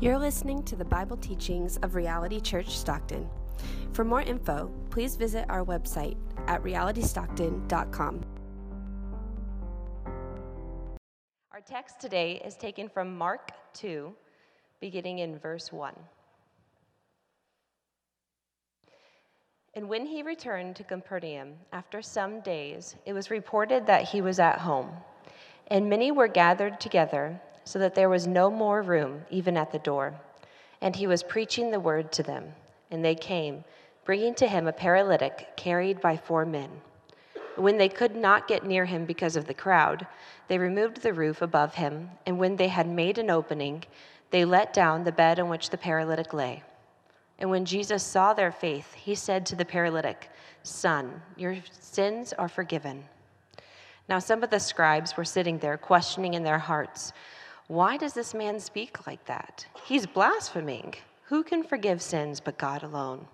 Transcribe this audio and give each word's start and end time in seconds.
You're 0.00 0.18
listening 0.18 0.64
to 0.64 0.74
the 0.74 0.84
Bible 0.84 1.16
teachings 1.16 1.76
of 1.78 1.94
Reality 1.94 2.40
Church 2.40 2.76
Stockton. 2.76 3.28
For 3.92 4.04
more 4.04 4.22
info, 4.22 4.68
please 4.90 5.14
visit 5.14 5.46
our 5.48 5.64
website 5.64 6.16
at 6.48 6.60
realitystockton.com. 6.64 8.24
Our 11.52 11.60
text 11.60 12.00
today 12.00 12.42
is 12.44 12.56
taken 12.56 12.88
from 12.88 13.16
Mark 13.16 13.52
2, 13.74 14.12
beginning 14.80 15.20
in 15.20 15.38
verse 15.38 15.72
1. 15.72 15.94
And 19.74 19.88
when 19.88 20.06
he 20.06 20.24
returned 20.24 20.74
to 20.76 20.84
Capernaum 20.84 21.54
after 21.72 22.02
some 22.02 22.40
days, 22.40 22.96
it 23.06 23.12
was 23.12 23.30
reported 23.30 23.86
that 23.86 24.08
he 24.08 24.20
was 24.20 24.40
at 24.40 24.58
home. 24.58 24.90
And 25.68 25.88
many 25.88 26.10
were 26.10 26.28
gathered 26.28 26.80
together, 26.80 27.40
so 27.64 27.78
that 27.78 27.94
there 27.94 28.08
was 28.08 28.26
no 28.26 28.50
more 28.50 28.82
room, 28.82 29.24
even 29.30 29.56
at 29.56 29.72
the 29.72 29.78
door. 29.78 30.14
And 30.80 30.94
he 30.94 31.06
was 31.06 31.22
preaching 31.22 31.70
the 31.70 31.80
word 31.80 32.12
to 32.12 32.22
them. 32.22 32.52
And 32.90 33.04
they 33.04 33.14
came, 33.14 33.64
bringing 34.04 34.34
to 34.36 34.46
him 34.46 34.66
a 34.66 34.72
paralytic 34.72 35.56
carried 35.56 36.00
by 36.00 36.16
four 36.16 36.44
men. 36.44 36.70
When 37.56 37.78
they 37.78 37.88
could 37.88 38.16
not 38.16 38.48
get 38.48 38.66
near 38.66 38.84
him 38.84 39.04
because 39.04 39.36
of 39.36 39.46
the 39.46 39.54
crowd, 39.54 40.06
they 40.48 40.58
removed 40.58 41.02
the 41.02 41.14
roof 41.14 41.40
above 41.40 41.74
him, 41.74 42.10
and 42.26 42.38
when 42.38 42.56
they 42.56 42.68
had 42.68 42.88
made 42.88 43.18
an 43.18 43.30
opening, 43.30 43.84
they 44.30 44.44
let 44.44 44.72
down 44.72 45.04
the 45.04 45.12
bed 45.12 45.38
on 45.38 45.48
which 45.48 45.70
the 45.70 45.78
paralytic 45.78 46.34
lay. 46.34 46.62
And 47.38 47.50
when 47.50 47.64
Jesus 47.64 48.02
saw 48.02 48.32
their 48.32 48.52
faith, 48.52 48.92
he 48.94 49.14
said 49.14 49.46
to 49.46 49.56
the 49.56 49.64
paralytic, 49.64 50.30
Son, 50.62 51.22
your 51.36 51.56
sins 51.70 52.32
are 52.32 52.48
forgiven. 52.48 53.04
Now 54.08 54.18
some 54.18 54.42
of 54.42 54.50
the 54.50 54.60
scribes 54.60 55.16
were 55.16 55.24
sitting 55.24 55.58
there, 55.58 55.78
questioning 55.78 56.34
in 56.34 56.42
their 56.42 56.58
hearts, 56.58 57.12
Why 57.68 57.96
does 57.96 58.12
this 58.12 58.34
man 58.34 58.60
speak 58.60 59.06
like 59.06 59.24
that? 59.24 59.66
He's 59.84 60.04
blaspheming. 60.04 60.94
Who 61.24 61.42
can 61.42 61.62
forgive 61.62 62.02
sins 62.02 62.38
but 62.38 62.58
God 62.58 62.82
alone? 62.82 63.26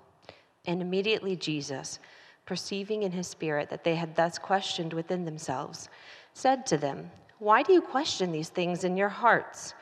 And 0.67 0.81
immediately 0.81 1.35
Jesus, 1.35 1.99
perceiving 2.47 3.03
in 3.03 3.11
his 3.11 3.27
spirit 3.27 3.71
that 3.71 3.83
they 3.83 3.97
had 3.97 4.15
thus 4.15 4.39
questioned 4.39 4.93
within 4.93 5.25
themselves, 5.25 5.89
said 6.33 6.65
to 6.67 6.79
them, 6.79 7.11
Why 7.41 7.65
do 7.65 7.73
you 7.73 7.83
question 7.83 8.31
these 8.31 8.51
things 8.51 8.85
in 8.85 8.97
your 8.97 9.09
hearts? 9.09 9.75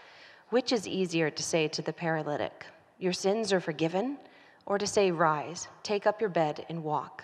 Which 0.49 0.73
is 0.73 0.89
easier 0.89 1.29
to 1.29 1.43
say 1.43 1.69
to 1.69 1.83
the 1.83 1.93
paralytic, 1.93 2.65
Your 2.99 3.13
sins 3.13 3.53
are 3.53 3.61
forgiven, 3.61 4.17
or 4.65 4.79
to 4.79 4.87
say, 4.87 5.11
Rise, 5.11 5.69
take 5.83 6.07
up 6.07 6.23
your 6.23 6.31
bed, 6.31 6.65
and 6.71 6.83
walk? 6.83 7.23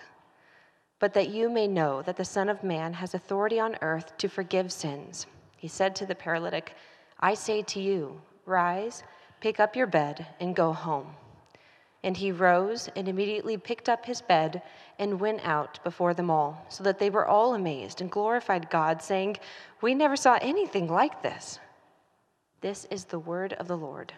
But 0.99 1.15
that 1.15 1.29
you 1.29 1.49
may 1.49 1.67
know 1.67 2.03
that 2.03 2.17
the 2.17 2.25
Son 2.25 2.49
of 2.49 2.63
Man 2.63 2.93
has 2.93 3.15
authority 3.15 3.59
on 3.59 3.77
earth 3.81 4.15
to 4.19 4.29
forgive 4.29 4.71
sins. 4.71 5.25
He 5.57 5.67
said 5.67 5.95
to 5.95 6.05
the 6.05 6.13
paralytic, 6.13 6.75
I 7.19 7.33
say 7.33 7.61
to 7.63 7.79
you, 7.79 8.21
Rise, 8.45 9.03
pick 9.41 9.59
up 9.59 9.75
your 9.75 9.87
bed, 9.87 10.27
and 10.39 10.55
go 10.55 10.73
home. 10.73 11.07
And 12.03 12.15
he 12.15 12.31
rose 12.31 12.89
and 12.95 13.07
immediately 13.07 13.57
picked 13.57 13.89
up 13.89 14.05
his 14.05 14.21
bed 14.21 14.61
and 14.99 15.19
went 15.19 15.43
out 15.43 15.83
before 15.83 16.13
them 16.13 16.29
all, 16.29 16.65
so 16.69 16.83
that 16.83 16.99
they 16.99 17.09
were 17.09 17.25
all 17.25 17.55
amazed 17.55 18.01
and 18.01 18.11
glorified 18.11 18.69
God, 18.69 19.01
saying, 19.01 19.37
We 19.81 19.95
never 19.95 20.15
saw 20.15 20.37
anything 20.41 20.87
like 20.87 21.23
this. 21.23 21.59
This 22.61 22.85
is 22.91 23.05
the 23.05 23.19
word 23.19 23.53
of 23.53 23.67
the 23.67 23.77
Lord. 23.77 24.13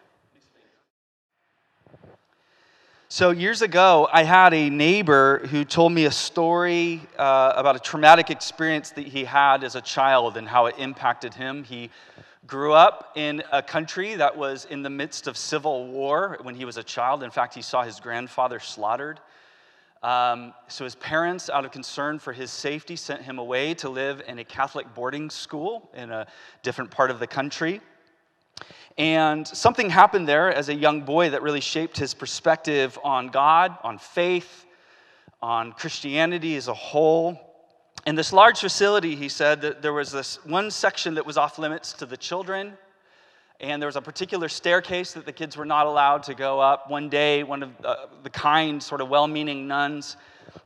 So, 3.09 3.31
years 3.31 3.61
ago, 3.61 4.09
I 4.11 4.23
had 4.23 4.53
a 4.53 4.69
neighbor 4.69 5.39
who 5.47 5.63
told 5.63 5.93
me 5.93 6.03
a 6.05 6.11
story 6.11 7.01
uh, 7.17 7.53
about 7.55 7.77
a 7.77 7.79
traumatic 7.79 8.29
experience 8.29 8.89
that 8.91 9.07
he 9.07 9.23
had 9.23 9.63
as 9.63 9.75
a 9.75 9.81
child 9.81 10.35
and 10.35 10.45
how 10.45 10.65
it 10.65 10.75
impacted 10.77 11.33
him. 11.33 11.63
He 11.63 11.89
grew 12.47 12.71
up 12.71 13.11
in 13.15 13.43
a 13.51 13.61
country 13.61 14.15
that 14.15 14.37
was 14.37 14.65
in 14.65 14.81
the 14.81 14.89
midst 14.89 15.27
of 15.27 15.37
civil 15.37 15.85
war 15.87 16.39
when 16.41 16.55
he 16.55 16.63
was 16.63 16.77
a 16.77 16.83
child. 16.83 17.21
In 17.21 17.29
fact, 17.29 17.53
he 17.53 17.61
saw 17.61 17.83
his 17.83 17.99
grandfather 17.99 18.59
slaughtered. 18.59 19.19
Um, 20.01 20.53
so, 20.69 20.85
his 20.85 20.95
parents, 20.95 21.49
out 21.49 21.65
of 21.65 21.71
concern 21.71 22.19
for 22.19 22.31
his 22.31 22.49
safety, 22.49 22.95
sent 22.95 23.21
him 23.21 23.37
away 23.37 23.73
to 23.75 23.89
live 23.89 24.21
in 24.27 24.39
a 24.39 24.45
Catholic 24.45 24.93
boarding 24.95 25.29
school 25.29 25.89
in 25.93 26.11
a 26.11 26.27
different 26.63 26.89
part 26.89 27.11
of 27.11 27.19
the 27.19 27.27
country. 27.27 27.81
And 28.97 29.45
something 29.47 29.89
happened 29.89 30.27
there 30.27 30.51
as 30.51 30.69
a 30.69 30.73
young 30.73 31.01
boy 31.01 31.31
that 31.31 31.41
really 31.41 31.61
shaped 31.61 31.97
his 31.97 32.13
perspective 32.13 32.97
on 33.03 33.27
God, 33.27 33.77
on 33.83 33.97
faith, 33.97 34.65
on 35.41 35.73
Christianity 35.73 36.55
as 36.55 36.67
a 36.67 36.73
whole. 36.73 37.46
In 38.07 38.15
this 38.15 38.31
large 38.31 38.61
facility, 38.61 39.17
he 39.17 39.27
said 39.27 39.59
that 39.63 39.81
there 39.81 39.91
was 39.91 40.13
this 40.13 40.39
one 40.45 40.71
section 40.71 41.15
that 41.15 41.25
was 41.25 41.35
off 41.35 41.59
limits 41.59 41.91
to 41.91 42.05
the 42.05 42.15
children, 42.15 42.77
and 43.59 43.81
there 43.81 43.87
was 43.87 43.97
a 43.97 44.01
particular 44.01 44.47
staircase 44.47 45.11
that 45.11 45.25
the 45.25 45.33
kids 45.33 45.57
were 45.57 45.65
not 45.65 45.87
allowed 45.87 46.23
to 46.23 46.33
go 46.33 46.61
up. 46.61 46.89
One 46.89 47.09
day, 47.09 47.43
one 47.43 47.63
of 47.63 47.71
uh, 47.83 48.05
the 48.23 48.29
kind, 48.29 48.81
sort 48.81 49.01
of 49.01 49.09
well 49.09 49.27
meaning 49.27 49.67
nuns 49.67 50.15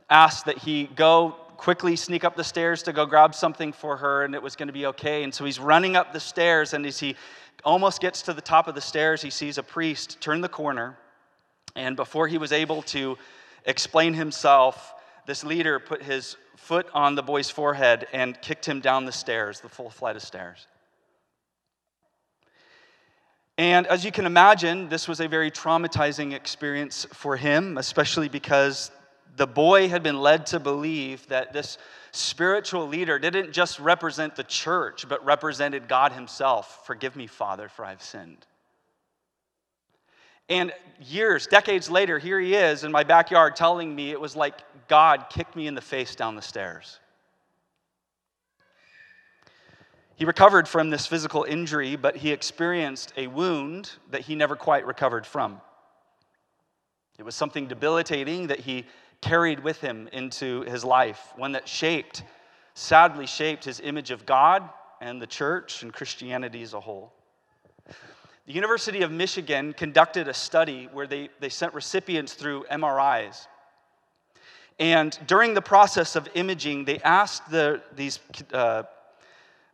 asked 0.08 0.46
that 0.46 0.58
he 0.58 0.84
go 0.94 1.30
quickly 1.56 1.96
sneak 1.96 2.22
up 2.22 2.36
the 2.36 2.44
stairs 2.44 2.80
to 2.84 2.92
go 2.92 3.06
grab 3.06 3.34
something 3.34 3.72
for 3.72 3.96
her, 3.96 4.22
and 4.22 4.36
it 4.36 4.42
was 4.42 4.54
going 4.54 4.68
to 4.68 4.72
be 4.72 4.86
okay. 4.86 5.24
And 5.24 5.34
so 5.34 5.44
he's 5.44 5.58
running 5.58 5.96
up 5.96 6.12
the 6.12 6.20
stairs, 6.20 6.74
and 6.74 6.86
as 6.86 7.00
he 7.00 7.16
almost 7.64 8.00
gets 8.00 8.22
to 8.22 8.34
the 8.34 8.40
top 8.40 8.68
of 8.68 8.76
the 8.76 8.80
stairs, 8.80 9.20
he 9.20 9.30
sees 9.30 9.58
a 9.58 9.64
priest 9.64 10.20
turn 10.20 10.42
the 10.42 10.48
corner. 10.48 10.96
And 11.74 11.96
before 11.96 12.28
he 12.28 12.38
was 12.38 12.52
able 12.52 12.82
to 12.82 13.18
explain 13.64 14.14
himself, 14.14 14.94
this 15.26 15.42
leader 15.42 15.80
put 15.80 16.04
his 16.04 16.36
foot 16.56 16.86
on 16.94 17.14
the 17.14 17.22
boy's 17.22 17.50
forehead 17.50 18.06
and 18.12 18.40
kicked 18.40 18.66
him 18.66 18.80
down 18.80 19.04
the 19.04 19.12
stairs, 19.12 19.60
the 19.60 19.68
full 19.68 19.90
flight 19.90 20.16
of 20.16 20.22
stairs. 20.22 20.66
And 23.58 23.86
as 23.86 24.04
you 24.04 24.12
can 24.12 24.26
imagine, 24.26 24.88
this 24.88 25.06
was 25.06 25.20
a 25.20 25.28
very 25.28 25.50
traumatizing 25.50 26.32
experience 26.32 27.06
for 27.12 27.36
him, 27.36 27.78
especially 27.78 28.28
because 28.28 28.90
the 29.36 29.46
boy 29.46 29.88
had 29.88 30.02
been 30.02 30.20
led 30.20 30.46
to 30.46 30.60
believe 30.60 31.26
that 31.28 31.52
this 31.52 31.78
spiritual 32.12 32.86
leader 32.86 33.18
didn't 33.18 33.52
just 33.52 33.80
represent 33.80 34.36
the 34.36 34.44
church, 34.44 35.08
but 35.08 35.24
represented 35.24 35.88
God 35.88 36.12
Himself. 36.12 36.84
Forgive 36.86 37.16
me, 37.16 37.26
Father, 37.26 37.68
for 37.68 37.84
I've 37.84 38.02
sinned. 38.02 38.46
And 40.52 40.70
years, 41.00 41.46
decades 41.46 41.90
later, 41.90 42.18
here 42.18 42.38
he 42.38 42.54
is 42.54 42.84
in 42.84 42.92
my 42.92 43.04
backyard 43.04 43.56
telling 43.56 43.94
me 43.94 44.10
it 44.10 44.20
was 44.20 44.36
like 44.36 44.60
God 44.86 45.30
kicked 45.30 45.56
me 45.56 45.66
in 45.66 45.74
the 45.74 45.80
face 45.80 46.14
down 46.14 46.36
the 46.36 46.42
stairs. 46.42 46.98
He 50.14 50.26
recovered 50.26 50.68
from 50.68 50.90
this 50.90 51.06
physical 51.06 51.44
injury, 51.44 51.96
but 51.96 52.16
he 52.16 52.32
experienced 52.32 53.14
a 53.16 53.28
wound 53.28 53.92
that 54.10 54.20
he 54.20 54.34
never 54.34 54.54
quite 54.54 54.84
recovered 54.84 55.24
from. 55.24 55.58
It 57.18 57.22
was 57.22 57.34
something 57.34 57.66
debilitating 57.66 58.48
that 58.48 58.60
he 58.60 58.84
carried 59.22 59.60
with 59.60 59.80
him 59.80 60.06
into 60.12 60.64
his 60.64 60.84
life, 60.84 61.32
one 61.36 61.52
that 61.52 61.66
shaped, 61.66 62.24
sadly 62.74 63.26
shaped 63.26 63.64
his 63.64 63.80
image 63.80 64.10
of 64.10 64.26
God 64.26 64.68
and 65.00 65.20
the 65.20 65.26
church 65.26 65.82
and 65.82 65.94
Christianity 65.94 66.60
as 66.60 66.74
a 66.74 66.80
whole. 66.80 67.14
The 68.52 68.56
University 68.56 69.00
of 69.00 69.10
Michigan 69.10 69.72
conducted 69.72 70.28
a 70.28 70.34
study 70.34 70.86
where 70.92 71.06
they, 71.06 71.30
they 71.40 71.48
sent 71.48 71.72
recipients 71.72 72.34
through 72.34 72.66
MRIs. 72.70 73.46
And 74.78 75.18
during 75.26 75.54
the 75.54 75.62
process 75.62 76.16
of 76.16 76.28
imaging, 76.34 76.84
they 76.84 76.98
asked 76.98 77.50
the, 77.50 77.80
these 77.96 78.18
uh, 78.52 78.82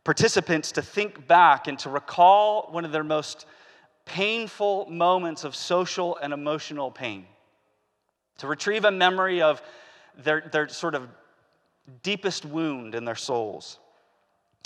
participants 0.05 0.71
to 0.71 0.83
think 0.83 1.27
back 1.27 1.67
and 1.67 1.77
to 1.81 1.91
recall 1.91 2.69
one 2.71 2.85
of 2.85 2.93
their 2.93 3.03
most 3.03 3.47
painful 4.05 4.89
moments 4.89 5.43
of 5.43 5.57
social 5.57 6.17
and 6.19 6.33
emotional 6.33 6.93
pain 6.93 7.27
to 8.37 8.47
retrieve 8.47 8.85
a 8.85 8.93
memory 8.93 9.43
of 9.43 9.61
their, 10.17 10.49
their 10.53 10.69
sort 10.69 10.95
of 10.95 11.09
deepest 12.05 12.45
wound 12.45 12.95
in 12.95 13.05
their 13.05 13.17
souls. 13.17 13.81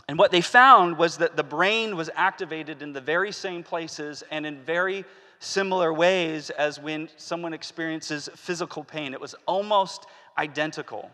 And 0.08 0.18
what 0.18 0.30
they 0.30 0.40
found 0.40 0.98
was 0.98 1.18
that 1.18 1.36
the 1.36 1.42
brain 1.42 1.96
was 1.96 2.10
activated 2.14 2.82
in 2.82 2.92
the 2.92 3.00
very 3.00 3.32
same 3.32 3.62
places 3.62 4.24
and 4.30 4.44
in 4.44 4.60
very 4.62 5.04
similar 5.38 5.92
ways 5.92 6.50
as 6.50 6.78
when 6.78 7.08
someone 7.16 7.52
experiences 7.54 8.28
physical 8.34 8.84
pain. 8.84 9.14
It 9.14 9.20
was 9.20 9.34
almost 9.46 10.06
identical. 10.36 11.10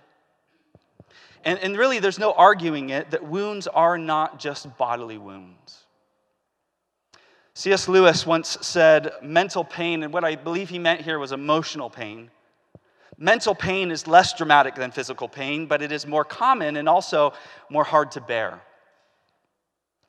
And, 1.44 1.58
and 1.60 1.76
really, 1.76 1.98
there's 1.98 2.18
no 2.18 2.32
arguing 2.32 2.90
it 2.90 3.10
that 3.10 3.24
wounds 3.24 3.66
are 3.66 3.98
not 3.98 4.40
just 4.40 4.76
bodily 4.76 5.18
wounds. 5.18 5.84
C.S. 7.54 7.88
Lewis 7.88 8.26
once 8.26 8.58
said 8.60 9.12
mental 9.22 9.64
pain, 9.64 10.02
and 10.02 10.12
what 10.12 10.24
I 10.24 10.36
believe 10.36 10.68
he 10.68 10.78
meant 10.78 11.00
here 11.02 11.18
was 11.18 11.32
emotional 11.32 11.90
pain, 11.90 12.30
Mental 13.20 13.52
pain 13.52 13.90
is 13.90 14.06
less 14.06 14.32
dramatic 14.32 14.76
than 14.76 14.92
physical 14.92 15.28
pain, 15.28 15.66
but 15.66 15.82
it 15.82 15.90
is 15.90 16.06
more 16.06 16.24
common 16.24 16.76
and 16.76 16.88
also 16.88 17.32
more 17.68 17.82
hard 17.82 18.12
to 18.12 18.20
bear. 18.20 18.60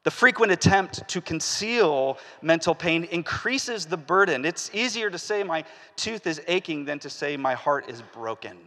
The 0.04 0.12
frequent 0.12 0.52
attempt 0.52 1.08
to 1.10 1.22
conceal 1.22 2.18
mental 2.42 2.74
pain 2.74 3.04
increases 3.06 3.86
the 3.86 3.98
burden. 3.98 4.46
It's 4.46 4.72
easier 4.74 5.10
to 5.10 5.18
say 5.18 5.44
my 5.44 5.66
tooth 5.98 6.26
is 6.26 6.42
aching 6.48 6.86
than 6.86 7.00
to 7.00 7.10
say 7.10 7.36
my 7.36 7.54
heart 7.54 7.90
is 7.90 8.02
broken. 8.14 8.58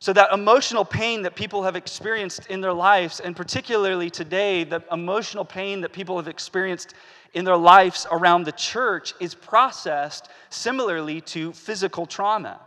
So, 0.00 0.12
that 0.12 0.32
emotional 0.32 0.84
pain 0.84 1.22
that 1.22 1.34
people 1.34 1.62
have 1.62 1.76
experienced 1.76 2.48
in 2.48 2.60
their 2.60 2.74
lives, 2.74 3.20
and 3.20 3.34
particularly 3.34 4.10
today, 4.10 4.64
the 4.64 4.82
emotional 4.92 5.46
pain 5.46 5.80
that 5.80 5.94
people 5.94 6.16
have 6.16 6.28
experienced 6.28 6.92
in 7.32 7.44
their 7.44 7.56
lives 7.56 8.06
around 8.10 8.44
the 8.44 8.52
church, 8.52 9.14
is 9.18 9.34
processed 9.34 10.28
similarly 10.50 11.22
to 11.22 11.52
physical 11.54 12.04
trauma. 12.04 12.60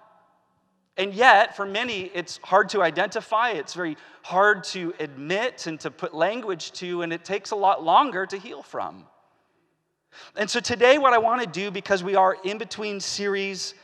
And 0.97 1.13
yet, 1.13 1.55
for 1.55 1.65
many, 1.65 2.11
it's 2.13 2.39
hard 2.43 2.69
to 2.69 2.81
identify, 2.81 3.51
it's 3.51 3.73
very 3.73 3.97
hard 4.23 4.63
to 4.65 4.93
admit 4.99 5.67
and 5.67 5.79
to 5.81 5.91
put 5.91 6.13
language 6.13 6.71
to, 6.73 7.03
and 7.03 7.13
it 7.13 7.23
takes 7.23 7.51
a 7.51 7.55
lot 7.55 7.83
longer 7.83 8.25
to 8.25 8.37
heal 8.37 8.63
from. 8.63 9.05
And 10.35 10.49
so, 10.49 10.59
today, 10.59 10.97
what 10.97 11.13
I 11.13 11.19
want 11.19 11.41
to 11.41 11.47
do, 11.47 11.69
because 11.69 12.03
we 12.03 12.15
are 12.15 12.37
in 12.43 12.57
between 12.57 12.99
series, 12.99 13.75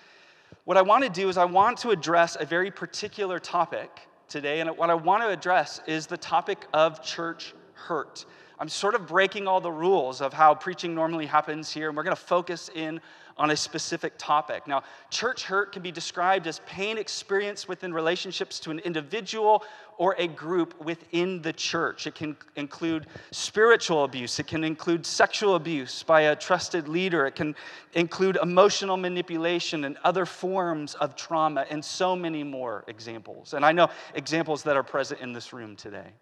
what 0.66 0.78
I 0.78 0.82
want 0.82 1.04
to 1.04 1.10
do 1.10 1.30
is 1.30 1.38
I 1.38 1.46
want 1.46 1.78
to 1.80 1.92
address 1.92 2.36
a 2.40 2.46
very 2.46 2.72
particular 2.72 3.38
topic 3.38 4.08
today. 4.28 4.62
And 4.62 4.70
what 4.78 4.90
I 4.90 4.96
want 4.96 5.22
to 5.22 5.30
address 5.30 5.82
is 5.86 6.08
the 6.08 6.18
topic 6.18 6.66
of 6.74 7.04
church 7.04 7.54
hurt. 7.74 8.26
I'm 8.64 8.70
sort 8.70 8.96
of 8.96 9.06
breaking 9.06 9.46
all 9.46 9.60
the 9.60 9.70
rules 9.70 10.22
of 10.22 10.32
how 10.32 10.56
preaching 10.56 10.96
normally 10.96 11.26
happens 11.26 11.70
here, 11.70 11.90
and 11.90 11.98
we're 11.98 12.04
going 12.04 12.16
to 12.16 12.22
focus 12.22 12.70
in 12.74 13.02
on 13.38 13.52
a 13.52 13.58
specific 13.58 14.14
topic. 14.18 14.68
Now, 14.68 14.84
church 15.10 15.44
hurt 15.44 15.74
can 15.74 15.82
be 15.82 15.92
described 15.92 16.48
as 16.48 16.62
pain 16.66 16.98
experienced 16.98 17.68
within 17.68 17.94
relationships 17.94 18.62
to 18.62 18.72
an 18.72 18.80
individual 18.80 19.66
or 19.98 20.16
a 20.18 20.28
group 20.28 20.82
within 20.82 21.42
the 21.42 21.52
church. 21.52 22.08
It 22.08 22.16
can 22.16 22.38
include 22.56 23.08
spiritual 23.32 24.06
abuse, 24.06 24.40
it 24.40 24.48
can 24.48 24.64
include 24.64 25.06
sexual 25.06 25.56
abuse 25.56 26.02
by 26.02 26.22
a 26.22 26.36
trusted 26.38 26.88
leader, 26.88 27.28
it 27.28 27.36
can 27.36 27.58
include 27.96 28.38
emotional 28.42 28.96
manipulation 28.96 29.84
and 29.84 29.98
other 30.06 30.26
forms 30.26 30.94
of 30.94 31.18
trauma, 31.18 31.66
and 31.70 31.84
so 31.84 32.16
many 32.16 32.46
more 32.46 32.86
examples. 32.88 33.56
And 33.56 33.66
I 33.66 33.74
know 33.74 33.90
examples 34.16 34.64
that 34.64 34.78
are 34.78 34.84
present 34.84 35.20
in 35.20 35.34
this 35.34 35.52
room 35.52 35.76
today. 35.76 36.14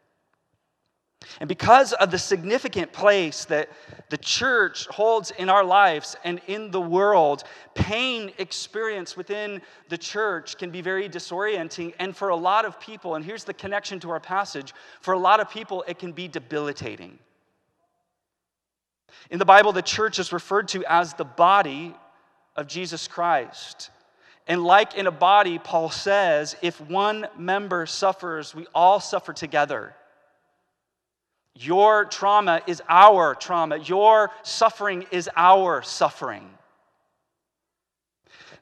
And 1.40 1.48
because 1.48 1.94
of 1.94 2.12
the 2.12 2.18
significant 2.18 2.92
place 2.92 3.46
that 3.46 3.70
the 4.10 4.18
church 4.18 4.88
holds 4.88 5.32
in 5.32 5.50
our 5.50 5.64
lives 5.64 6.16
and 6.24 6.42
in 6.48 6.72
the 6.72 6.82
world, 6.82 7.44
pain 7.76 8.32
experienced 8.38 9.18
within 9.18 9.62
the 9.90 9.98
church 9.98 10.58
can 10.58 10.72
be 10.72 10.82
very 10.82 11.08
disorienting. 11.08 11.94
And 12.00 12.16
for 12.16 12.30
a 12.30 12.36
lot 12.36 12.66
of 12.66 12.80
people, 12.80 13.16
and 13.16 13.24
here's 13.24 13.44
the 13.44 13.54
connection 13.54 14.00
to 14.02 14.10
our 14.10 14.20
passage 14.20 14.74
for 15.00 15.14
a 15.14 15.20
lot 15.20 15.40
of 15.40 15.50
people, 15.50 15.84
it 15.88 16.00
can 16.00 16.12
be 16.12 16.28
debilitating. 16.28 17.18
In 19.30 19.40
the 19.40 19.46
Bible, 19.46 19.72
the 19.72 19.82
church 19.82 20.20
is 20.20 20.34
referred 20.34 20.68
to 20.70 20.84
as 20.86 21.14
the 21.14 21.26
body 21.26 21.96
of 22.56 22.68
Jesus 22.68 23.08
Christ. 23.08 23.92
And 24.48 24.64
like 24.64 24.96
in 24.96 25.08
a 25.08 25.12
body, 25.12 25.60
Paul 25.60 25.92
says, 25.92 26.56
if 26.62 26.82
one 26.82 27.28
member 27.38 27.86
suffers, 27.86 28.56
we 28.56 28.66
all 28.74 29.00
suffer 29.00 29.34
together. 29.34 29.96
Your 31.56 32.06
trauma 32.06 32.62
is 32.65 32.81
our 32.88 33.36
trauma. 33.36 33.77
Your 33.77 34.31
suffering 34.44 35.06
is 35.12 35.30
our 35.36 35.81
suffering. 35.81 36.50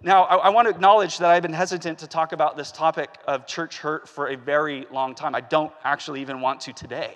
Now, 0.02 0.24
I, 0.24 0.36
I, 0.36 0.50
want 0.50 0.68
to 0.68 0.74
acknowledge 0.74 1.18
that 1.18 1.30
I've 1.30 1.44
been 1.44 1.52
hesitant 1.52 2.00
to 2.00 2.08
talk 2.08 2.32
about 2.32 2.56
this 2.56 2.72
topic 2.72 3.10
of 3.28 3.46
church 3.46 3.80
hurt 3.80 4.08
for 4.08 4.30
a 4.30 4.38
very 4.38 4.88
long 4.92 5.14
time. 5.14 5.36
I 5.36 5.42
don't 5.42 5.74
actually 5.84 6.22
even 6.22 6.40
want 6.40 6.62
to 6.62 6.74
today. 6.74 7.16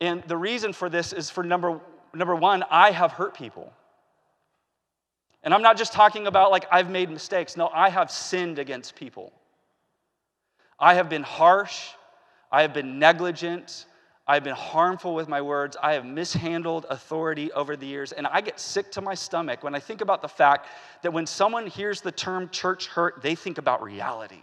And 0.00 0.22
the 0.24 0.36
reason 0.36 0.72
for 0.72 0.88
this 0.88 1.12
is 1.12 1.30
for 1.30 1.44
number, 1.44 1.80
number 2.12 2.34
one, 2.34 2.64
I 2.70 2.90
have 2.90 3.12
hurt 3.12 3.34
people. 3.34 3.72
And 5.44 5.54
I'm 5.54 5.62
not 5.62 5.78
just 5.78 5.92
talking 5.92 6.26
about 6.26 6.50
like 6.50 6.66
I've 6.72 6.90
made 6.90 7.08
mistakes. 7.08 7.56
No, 7.56 7.68
I 7.72 7.88
have 7.88 8.10
sinned 8.10 8.58
against 8.58 8.96
people. 8.96 9.32
I 10.78 10.94
have 10.94 11.08
been 11.08 11.22
harsh. 11.22 11.90
I 12.50 12.62
have 12.62 12.72
been 12.72 12.98
negligent. 12.98 13.86
I 14.26 14.34
have 14.34 14.44
been 14.44 14.56
harmful 14.56 15.14
with 15.14 15.28
my 15.28 15.40
words. 15.40 15.76
I 15.80 15.92
have 15.92 16.04
mishandled 16.04 16.86
authority 16.90 17.52
over 17.52 17.76
the 17.76 17.86
years. 17.86 18.12
And 18.12 18.26
I 18.26 18.40
get 18.40 18.58
sick 18.58 18.90
to 18.92 19.00
my 19.00 19.14
stomach 19.14 19.62
when 19.62 19.74
I 19.74 19.78
think 19.78 20.00
about 20.00 20.20
the 20.20 20.28
fact 20.28 20.68
that 21.02 21.12
when 21.12 21.26
someone 21.26 21.66
hears 21.66 22.00
the 22.00 22.10
term 22.12 22.48
church 22.50 22.88
hurt, 22.88 23.22
they 23.22 23.34
think 23.34 23.58
about 23.58 23.82
reality. 23.82 24.42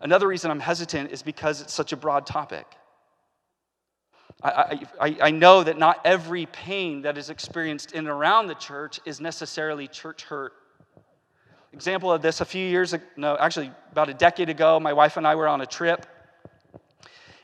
Another 0.00 0.28
reason 0.28 0.50
I'm 0.50 0.60
hesitant 0.60 1.10
is 1.10 1.22
because 1.22 1.60
it's 1.60 1.74
such 1.74 1.92
a 1.92 1.96
broad 1.96 2.26
topic. 2.26 2.66
I, 4.42 4.86
I, 5.00 5.16
I 5.22 5.30
know 5.30 5.62
that 5.62 5.78
not 5.78 6.00
every 6.04 6.46
pain 6.46 7.02
that 7.02 7.16
is 7.16 7.30
experienced 7.30 7.92
in 7.92 8.00
and 8.00 8.08
around 8.08 8.48
the 8.48 8.54
church 8.54 9.00
is 9.06 9.20
necessarily 9.20 9.88
church 9.88 10.24
hurt 10.24 10.52
example 11.76 12.10
of 12.10 12.22
this 12.22 12.40
a 12.40 12.44
few 12.44 12.66
years 12.66 12.94
ago, 12.94 13.04
no, 13.18 13.36
actually 13.38 13.70
about 13.92 14.08
a 14.08 14.14
decade 14.14 14.48
ago, 14.48 14.80
my 14.80 14.94
wife 14.94 15.18
and 15.18 15.26
I 15.26 15.34
were 15.34 15.46
on 15.46 15.60
a 15.60 15.66
trip. 15.66 16.06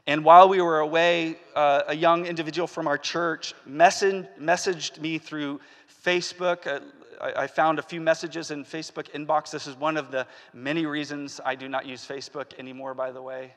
And 0.06 0.24
while 0.24 0.48
we 0.48 0.62
were 0.62 0.80
away, 0.80 1.36
uh, 1.54 1.82
a 1.86 1.94
young 1.94 2.24
individual 2.24 2.66
from 2.66 2.88
our 2.88 2.96
church 2.96 3.54
messaged, 3.68 4.26
messaged 4.40 4.98
me 5.00 5.18
through 5.18 5.60
Facebook. 6.04 6.66
Uh, 6.66 6.80
I, 7.20 7.42
I 7.42 7.46
found 7.46 7.78
a 7.78 7.82
few 7.82 8.00
messages 8.00 8.50
in 8.50 8.64
Facebook 8.64 9.10
inbox. 9.12 9.50
This 9.50 9.66
is 9.66 9.76
one 9.76 9.98
of 9.98 10.10
the 10.10 10.26
many 10.54 10.86
reasons 10.86 11.38
I 11.44 11.54
do 11.54 11.68
not 11.68 11.84
use 11.84 12.04
Facebook 12.04 12.58
anymore, 12.58 12.94
by 12.94 13.12
the 13.12 13.20
way. 13.20 13.52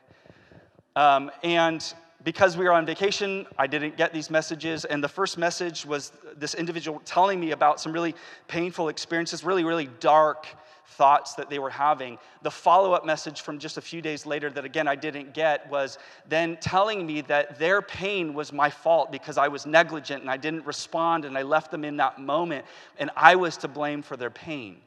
Um, 0.94 1.30
and 1.42 1.82
because 2.26 2.56
we 2.56 2.64
were 2.64 2.72
on 2.72 2.84
vacation, 2.84 3.46
I 3.56 3.68
didn't 3.68 3.96
get 3.96 4.12
these 4.12 4.30
messages. 4.30 4.84
And 4.84 5.02
the 5.02 5.08
first 5.08 5.38
message 5.38 5.86
was 5.86 6.10
this 6.36 6.54
individual 6.54 7.00
telling 7.04 7.38
me 7.38 7.52
about 7.52 7.80
some 7.80 7.92
really 7.92 8.16
painful 8.48 8.88
experiences, 8.88 9.44
really, 9.44 9.62
really 9.62 9.88
dark 10.00 10.48
thoughts 10.88 11.34
that 11.34 11.48
they 11.50 11.60
were 11.60 11.70
having. 11.70 12.18
The 12.42 12.50
follow 12.50 12.92
up 12.94 13.06
message 13.06 13.42
from 13.42 13.60
just 13.60 13.76
a 13.76 13.80
few 13.80 14.02
days 14.02 14.26
later, 14.26 14.50
that 14.50 14.64
again 14.64 14.88
I 14.88 14.96
didn't 14.96 15.34
get, 15.34 15.70
was 15.70 15.98
then 16.28 16.56
telling 16.60 17.06
me 17.06 17.20
that 17.22 17.60
their 17.60 17.80
pain 17.80 18.34
was 18.34 18.52
my 18.52 18.70
fault 18.70 19.12
because 19.12 19.38
I 19.38 19.46
was 19.46 19.64
negligent 19.64 20.22
and 20.22 20.30
I 20.30 20.36
didn't 20.36 20.66
respond 20.66 21.26
and 21.26 21.38
I 21.38 21.42
left 21.42 21.70
them 21.70 21.84
in 21.84 21.96
that 21.98 22.20
moment 22.20 22.64
and 22.98 23.08
I 23.14 23.36
was 23.36 23.56
to 23.58 23.68
blame 23.68 24.02
for 24.02 24.16
their 24.16 24.30
pain. 24.30 24.78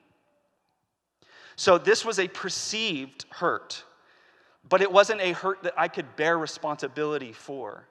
So 1.55 1.77
this 1.77 2.03
was 2.03 2.19
a 2.19 2.27
perceived 2.27 3.23
hurt, 3.29 3.85
but 4.67 4.81
it 4.81 4.91
wasn't 4.91 5.21
a 5.21 5.31
hurt 5.31 5.63
that 5.63 5.73
I 5.77 5.87
could 5.87 6.15
bear 6.15 6.37
responsibility 6.37 7.31
for. 7.31 7.87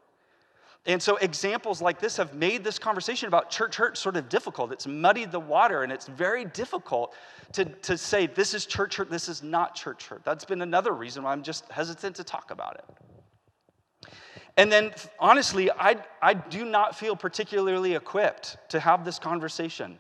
And 0.87 1.03
so, 1.03 1.17
examples 1.17 1.83
like 1.83 2.01
this 2.01 2.17
have 2.17 2.35
made 2.35 2.65
this 2.65 2.79
conversation 2.79 3.29
about 3.29 3.51
church 3.51 3.77
hurt 3.77 3.99
sort 3.99 4.17
of 4.17 4.29
difficult. 4.29 4.73
It's 4.73 4.87
muddied 4.87 5.31
the 5.31 5.41
water, 5.41 5.83
and 5.83 5.93
it's 5.93 6.07
very 6.07 6.47
difficult 6.47 7.15
to, 7.53 7.67
to 7.67 7.99
say 7.99 8.27
this 8.27 8.55
is 8.55 8.65
church 8.65 8.97
hurt, 8.97 9.11
this 9.11 9.29
is 9.29 9.43
not 9.43 9.75
church 9.75 10.07
hurt. 10.07 10.25
That's 10.25 10.47
been 10.47 10.63
another 10.63 10.93
reason 10.93 11.25
why 11.25 11.33
I'm 11.33 11.43
just 11.43 11.71
hesitant 11.71 12.17
to 12.17 12.25
talk 12.25 12.51
about 12.51 12.77
it. 12.77 14.11
And 14.57 14.73
then, 14.73 14.93
honestly, 15.21 15.71
I, 15.71 15.97
I 16.23 16.35
do 16.35 16.65
not 16.65 16.97
feel 16.97 17.15
particularly 17.15 17.95
equipped 17.95 18.57
to 18.71 18.81
have 18.81 19.05
this 19.05 19.19
conversation. 19.19 19.99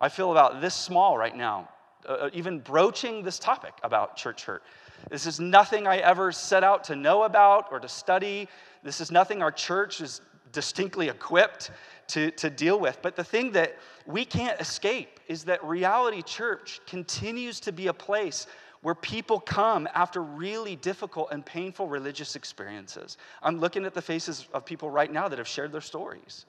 I 0.00 0.08
feel 0.08 0.32
about 0.32 0.60
this 0.60 0.74
small 0.74 1.16
right 1.16 1.34
now, 1.34 1.68
uh, 2.08 2.12
uh 2.12 2.30
even 2.32 2.58
broaching 2.58 3.22
this 3.22 3.38
topic 3.38 3.74
about 3.84 4.16
church 4.16 4.44
hurt. 4.44 4.62
This 5.10 5.26
is 5.26 5.40
nothing 5.40 5.86
I 5.86 5.98
ever 5.98 6.32
set 6.32 6.64
out 6.64 6.84
to 6.84 6.96
know 6.96 7.24
about 7.24 7.68
or 7.70 7.80
to 7.80 7.88
study. 7.88 8.48
This 8.82 9.00
is 9.00 9.10
nothing 9.10 9.42
our 9.42 9.52
church 9.52 10.00
is 10.00 10.20
distinctly 10.52 11.08
equipped 11.08 11.70
to, 12.08 12.30
to 12.32 12.50
deal 12.50 12.78
with. 12.78 12.98
But 13.02 13.16
the 13.16 13.24
thing 13.24 13.52
that 13.52 13.76
we 14.06 14.24
can't 14.24 14.60
escape 14.60 15.20
is 15.28 15.44
that 15.44 15.64
Reality 15.64 16.22
Church 16.22 16.80
continues 16.86 17.60
to 17.60 17.72
be 17.72 17.86
a 17.86 17.92
place 17.92 18.46
where 18.82 18.94
people 18.94 19.38
come 19.38 19.88
after 19.94 20.22
really 20.22 20.76
difficult 20.76 21.28
and 21.30 21.46
painful 21.46 21.86
religious 21.86 22.34
experiences. 22.34 23.16
I'm 23.42 23.60
looking 23.60 23.84
at 23.84 23.94
the 23.94 24.02
faces 24.02 24.48
of 24.52 24.66
people 24.66 24.90
right 24.90 25.10
now 25.10 25.28
that 25.28 25.38
have 25.38 25.48
shared 25.48 25.72
their 25.72 25.80
stories. 25.80 26.46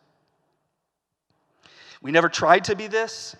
We 2.01 2.11
never 2.11 2.29
tried 2.29 2.65
to 2.65 2.75
be 2.75 2.87
this. 2.87 3.35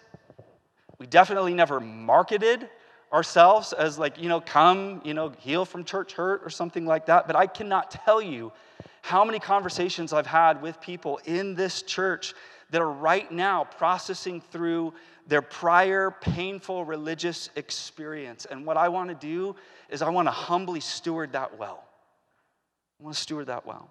We 1.00 1.08
definitely 1.08 1.56
never 1.56 1.80
marketed 1.80 2.70
ourselves 3.14 3.74
as 3.74 4.00
like, 4.00 4.20
you 4.20 4.28
know, 4.28 4.42
come, 4.42 5.02
you 5.06 5.14
know, 5.14 5.32
heal 5.38 5.66
from 5.66 5.84
church 5.84 6.14
hurt 6.14 6.42
or 6.44 6.50
something 6.50 6.86
like 6.86 7.06
that. 7.06 7.28
But 7.28 7.36
I 7.36 7.46
cannot 7.46 7.92
tell 7.92 8.22
you 8.22 8.52
how 9.02 9.24
many 9.24 9.40
conversations 9.40 10.12
I've 10.14 10.26
had 10.26 10.62
with 10.62 10.82
people 10.82 11.20
in 11.26 11.56
this 11.56 11.84
church 11.84 12.34
that 12.72 12.82
are 12.82 12.92
right 12.92 13.32
now 13.32 13.66
processing 13.66 14.42
through 14.42 14.94
their 15.28 15.42
prior 15.42 16.10
painful 16.10 16.86
religious 16.86 17.50
experience. 17.56 18.48
And 18.50 18.66
what 18.66 18.78
I 18.78 18.90
want 18.90 19.10
to 19.10 19.16
do 19.16 19.56
is 19.90 20.02
I 20.02 20.10
want 20.10 20.28
to 20.28 20.32
humbly 20.32 20.80
steward 20.80 21.34
that 21.34 21.58
well. 21.58 21.84
I 23.00 23.04
want 23.04 23.16
to 23.16 23.22
steward 23.22 23.48
that 23.48 23.66
well. 23.66 23.90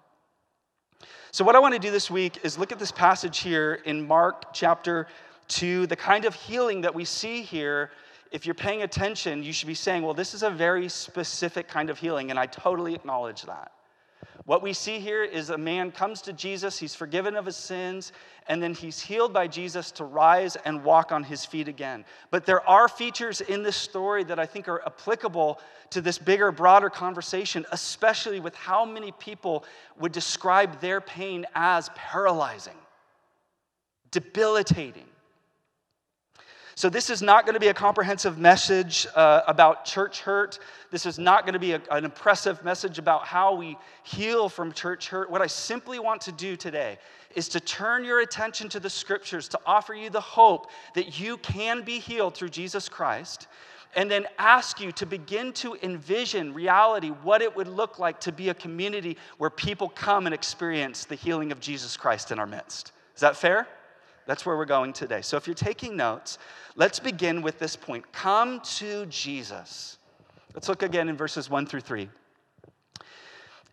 So, 1.31 1.43
what 1.43 1.55
I 1.55 1.59
want 1.59 1.73
to 1.73 1.79
do 1.79 1.91
this 1.91 2.11
week 2.11 2.39
is 2.43 2.57
look 2.57 2.71
at 2.71 2.79
this 2.79 2.91
passage 2.91 3.39
here 3.39 3.79
in 3.85 4.05
Mark 4.05 4.53
chapter 4.53 5.07
2, 5.47 5.87
the 5.87 5.95
kind 5.95 6.25
of 6.25 6.35
healing 6.35 6.81
that 6.81 6.93
we 6.93 7.05
see 7.05 7.41
here. 7.41 7.91
If 8.33 8.47
you're 8.47 8.55
paying 8.55 8.81
attention, 8.81 9.43
you 9.43 9.53
should 9.53 9.67
be 9.67 9.75
saying, 9.75 10.01
well, 10.01 10.15
this 10.15 10.33
is 10.33 10.41
a 10.41 10.49
very 10.49 10.89
specific 10.89 11.67
kind 11.67 11.91
of 11.91 11.99
healing, 11.99 12.31
and 12.31 12.39
I 12.39 12.47
totally 12.47 12.95
acknowledge 12.95 13.43
that. 13.43 13.71
What 14.45 14.63
we 14.63 14.73
see 14.73 14.99
here 14.99 15.23
is 15.23 15.51
a 15.51 15.57
man 15.57 15.91
comes 15.91 16.19
to 16.23 16.33
Jesus, 16.33 16.79
he's 16.79 16.95
forgiven 16.95 17.35
of 17.35 17.45
his 17.45 17.55
sins, 17.55 18.11
and 18.47 18.61
then 18.61 18.73
he's 18.73 18.99
healed 18.99 19.33
by 19.33 19.47
Jesus 19.47 19.91
to 19.91 20.03
rise 20.03 20.55
and 20.65 20.83
walk 20.83 21.11
on 21.11 21.23
his 21.23 21.45
feet 21.45 21.67
again. 21.67 22.05
But 22.31 22.47
there 22.47 22.67
are 22.67 22.89
features 22.89 23.39
in 23.39 23.61
this 23.61 23.77
story 23.77 24.23
that 24.23 24.39
I 24.39 24.47
think 24.47 24.67
are 24.67 24.83
applicable 24.83 25.61
to 25.91 26.01
this 26.01 26.17
bigger, 26.17 26.51
broader 26.51 26.89
conversation, 26.89 27.67
especially 27.71 28.39
with 28.39 28.55
how 28.55 28.83
many 28.83 29.11
people 29.13 29.63
would 29.99 30.11
describe 30.11 30.81
their 30.81 30.99
pain 30.99 31.45
as 31.53 31.89
paralyzing, 31.95 32.73
debilitating. 34.09 35.05
So, 36.75 36.89
this 36.89 37.11
is 37.11 37.21
not 37.21 37.45
going 37.45 37.53
to 37.53 37.59
be 37.59 37.67
a 37.67 37.73
comprehensive 37.73 38.39
message 38.39 39.05
uh, 39.15 39.41
about 39.47 39.85
church 39.85 40.21
hurt. 40.21 40.57
This 40.89 41.05
is 41.05 41.19
not 41.19 41.45
going 41.45 41.53
to 41.53 41.59
be 41.59 41.73
a, 41.73 41.81
an 41.91 42.03
impressive 42.03 42.63
message 42.63 42.97
about 42.97 43.27
how 43.27 43.53
we 43.53 43.77
heal 44.03 44.49
from 44.49 44.71
church 44.71 45.09
hurt. 45.09 45.29
What 45.29 45.41
I 45.41 45.47
simply 45.47 45.99
want 45.99 46.21
to 46.21 46.31
do 46.31 46.55
today 46.55 46.97
is 47.35 47.47
to 47.49 47.59
turn 47.59 48.03
your 48.03 48.21
attention 48.21 48.69
to 48.69 48.79
the 48.79 48.89
scriptures 48.89 49.47
to 49.49 49.59
offer 49.65 49.93
you 49.93 50.09
the 50.09 50.21
hope 50.21 50.69
that 50.95 51.19
you 51.19 51.37
can 51.37 51.83
be 51.83 51.99
healed 51.99 52.35
through 52.35 52.49
Jesus 52.49 52.89
Christ, 52.89 53.47
and 53.95 54.09
then 54.09 54.25
ask 54.39 54.79
you 54.79 54.91
to 54.93 55.05
begin 55.05 55.53
to 55.53 55.77
envision 55.83 56.55
reality, 56.55 57.09
what 57.09 57.43
it 57.43 57.55
would 57.55 57.67
look 57.67 57.99
like 57.99 58.19
to 58.21 58.31
be 58.31 58.49
a 58.49 58.53
community 58.53 59.17
where 59.37 59.51
people 59.51 59.89
come 59.89 60.25
and 60.25 60.33
experience 60.33 61.05
the 61.05 61.15
healing 61.15 61.51
of 61.51 61.59
Jesus 61.59 61.95
Christ 61.95 62.31
in 62.31 62.39
our 62.39 62.47
midst. 62.47 62.91
Is 63.13 63.21
that 63.21 63.37
fair? 63.37 63.67
That's 64.25 64.45
where 64.45 64.55
we're 64.55 64.65
going 64.65 64.93
today. 64.93 65.21
So 65.21 65.37
if 65.37 65.47
you're 65.47 65.53
taking 65.53 65.95
notes, 65.97 66.37
let's 66.75 66.99
begin 66.99 67.41
with 67.41 67.59
this 67.59 67.75
point 67.75 68.11
come 68.11 68.61
to 68.77 69.05
Jesus. 69.07 69.97
Let's 70.53 70.69
look 70.69 70.83
again 70.83 71.09
in 71.09 71.17
verses 71.17 71.49
1 71.49 71.65
through 71.65 71.81
3. 71.81 72.09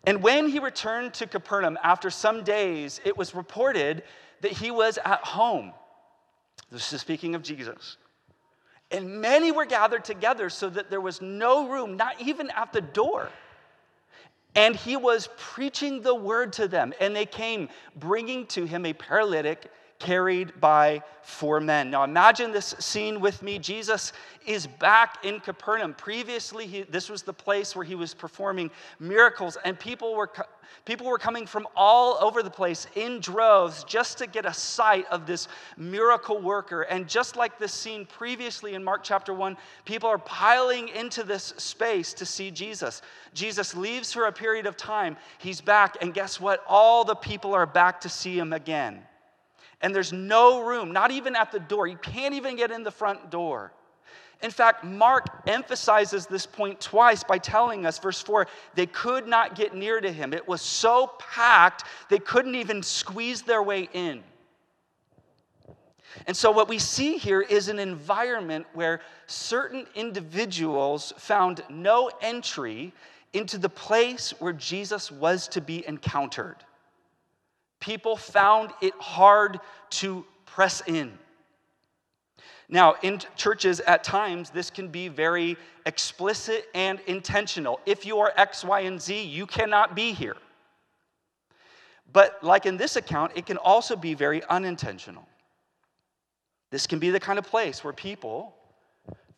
And 0.05 0.23
when 0.23 0.49
he 0.49 0.59
returned 0.59 1.13
to 1.15 1.27
Capernaum 1.27 1.77
after 1.83 2.09
some 2.09 2.43
days, 2.43 2.99
it 3.05 3.15
was 3.15 3.35
reported 3.35 4.03
that 4.41 4.51
he 4.51 4.71
was 4.71 4.97
at 5.05 5.23
home. 5.23 5.73
This 6.71 6.91
is 6.91 7.01
speaking 7.01 7.35
of 7.35 7.43
Jesus. 7.43 7.97
And 8.89 9.21
many 9.21 9.51
were 9.51 9.65
gathered 9.65 10.03
together 10.03 10.49
so 10.49 10.69
that 10.69 10.89
there 10.89 11.01
was 11.01 11.21
no 11.21 11.69
room, 11.69 11.95
not 11.95 12.19
even 12.19 12.49
at 12.51 12.73
the 12.73 12.81
door. 12.81 13.29
And 14.55 14.75
he 14.75 14.97
was 14.97 15.29
preaching 15.37 16.01
the 16.01 16.15
word 16.15 16.51
to 16.53 16.67
them, 16.67 16.93
and 16.99 17.15
they 17.15 17.25
came 17.25 17.69
bringing 17.95 18.45
to 18.47 18.65
him 18.65 18.85
a 18.85 18.93
paralytic 18.93 19.71
carried 20.01 20.59
by 20.59 21.03
four 21.21 21.59
men. 21.59 21.91
Now 21.91 22.03
imagine 22.03 22.51
this 22.51 22.73
scene 22.79 23.21
with 23.21 23.43
me. 23.43 23.59
Jesus 23.59 24.13
is 24.47 24.65
back 24.65 25.23
in 25.23 25.39
Capernaum. 25.39 25.93
Previously, 25.93 26.65
he, 26.65 26.81
this 26.81 27.07
was 27.07 27.21
the 27.21 27.33
place 27.33 27.75
where 27.75 27.85
he 27.85 27.93
was 27.93 28.15
performing 28.15 28.71
miracles, 28.99 29.59
and 29.63 29.79
people 29.79 30.15
were, 30.15 30.31
people 30.85 31.05
were 31.05 31.19
coming 31.19 31.45
from 31.45 31.67
all 31.75 32.17
over 32.19 32.41
the 32.41 32.49
place 32.49 32.87
in 32.95 33.19
droves 33.19 33.83
just 33.83 34.17
to 34.17 34.25
get 34.25 34.43
a 34.43 34.53
sight 34.53 35.05
of 35.11 35.27
this 35.27 35.47
miracle 35.77 36.41
worker. 36.41 36.81
And 36.81 37.07
just 37.07 37.35
like 37.35 37.59
this 37.59 37.71
scene 37.71 38.07
previously 38.07 38.73
in 38.73 38.83
Mark 38.83 39.03
chapter 39.03 39.35
1, 39.35 39.55
people 39.85 40.09
are 40.09 40.17
piling 40.17 40.87
into 40.87 41.21
this 41.21 41.53
space 41.57 42.11
to 42.13 42.25
see 42.25 42.49
Jesus. 42.49 43.03
Jesus 43.35 43.75
leaves 43.75 44.11
for 44.11 44.25
a 44.25 44.31
period 44.31 44.65
of 44.65 44.75
time. 44.75 45.15
He's 45.37 45.61
back, 45.61 45.97
and 46.01 46.11
guess 46.11 46.39
what? 46.39 46.63
All 46.67 47.03
the 47.03 47.13
people 47.13 47.53
are 47.53 47.67
back 47.67 48.01
to 48.01 48.09
see 48.09 48.39
him 48.39 48.51
again 48.51 49.03
and 49.81 49.93
there's 49.93 50.13
no 50.13 50.63
room, 50.63 50.91
not 50.91 51.11
even 51.11 51.35
at 51.35 51.51
the 51.51 51.59
door. 51.59 51.87
You 51.87 51.97
can't 51.97 52.33
even 52.35 52.55
get 52.55 52.71
in 52.71 52.83
the 52.83 52.91
front 52.91 53.29
door. 53.29 53.73
In 54.41 54.51
fact, 54.51 54.83
Mark 54.83 55.43
emphasizes 55.45 56.25
this 56.25 56.45
point 56.45 56.79
twice 56.81 57.23
by 57.23 57.37
telling 57.37 57.85
us, 57.85 57.99
verse 57.99 58.21
4, 58.21 58.47
they 58.73 58.87
could 58.87 59.27
not 59.27 59.55
get 59.55 59.75
near 59.75 60.01
to 60.01 60.11
him. 60.11 60.33
It 60.33 60.47
was 60.47 60.61
so 60.61 61.11
packed, 61.19 61.83
they 62.09 62.17
couldn't 62.17 62.55
even 62.55 62.81
squeeze 62.81 63.43
their 63.43 63.61
way 63.61 63.87
in. 63.93 64.23
And 66.27 66.35
so, 66.35 66.51
what 66.51 66.67
we 66.67 66.77
see 66.77 67.17
here 67.17 67.41
is 67.41 67.69
an 67.69 67.79
environment 67.79 68.65
where 68.73 68.99
certain 69.27 69.85
individuals 69.95 71.13
found 71.17 71.63
no 71.69 72.11
entry 72.21 72.91
into 73.31 73.57
the 73.57 73.69
place 73.69 74.31
where 74.39 74.51
Jesus 74.51 75.09
was 75.09 75.47
to 75.49 75.61
be 75.61 75.87
encountered 75.87 76.57
people 77.81 78.15
found 78.15 78.71
it 78.79 78.93
hard 78.99 79.59
to 79.89 80.25
press 80.45 80.81
in. 80.87 81.17
Now, 82.69 82.95
in 83.01 83.19
churches, 83.35 83.81
at 83.81 84.05
times, 84.05 84.49
this 84.49 84.69
can 84.69 84.87
be 84.87 85.09
very 85.09 85.57
explicit 85.85 86.67
and 86.73 87.01
intentional. 87.01 87.81
If 87.85 88.05
you 88.05 88.19
are 88.19 88.31
X, 88.37 88.63
Y, 88.63 88.79
and 88.81 89.01
Z, 89.01 89.23
you 89.23 89.45
cannot 89.45 89.93
be 89.93 90.13
here. 90.13 90.37
But, 92.13 92.41
like 92.41 92.65
in 92.65 92.77
this 92.77 92.95
account, 92.95 93.33
it 93.35 93.45
can 93.45 93.57
also 93.57 93.97
be 93.97 94.13
very 94.13 94.41
unintentional. 94.45 95.27
This 96.69 96.87
can 96.87 96.99
be 96.99 97.09
the 97.09 97.19
kind 97.19 97.37
of 97.37 97.45
place 97.45 97.83
where 97.83 97.93
people, 97.93 98.55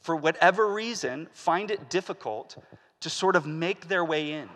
for 0.01 0.15
whatever 0.15 0.71
reason, 0.71 1.27
find 1.33 1.71
it 1.71 1.89
difficult 1.89 2.63
to 2.99 3.09
sort 3.09 3.35
of 3.35 3.47
make 3.47 3.87
their 3.87 4.05
way 4.05 4.33
in 4.33 4.49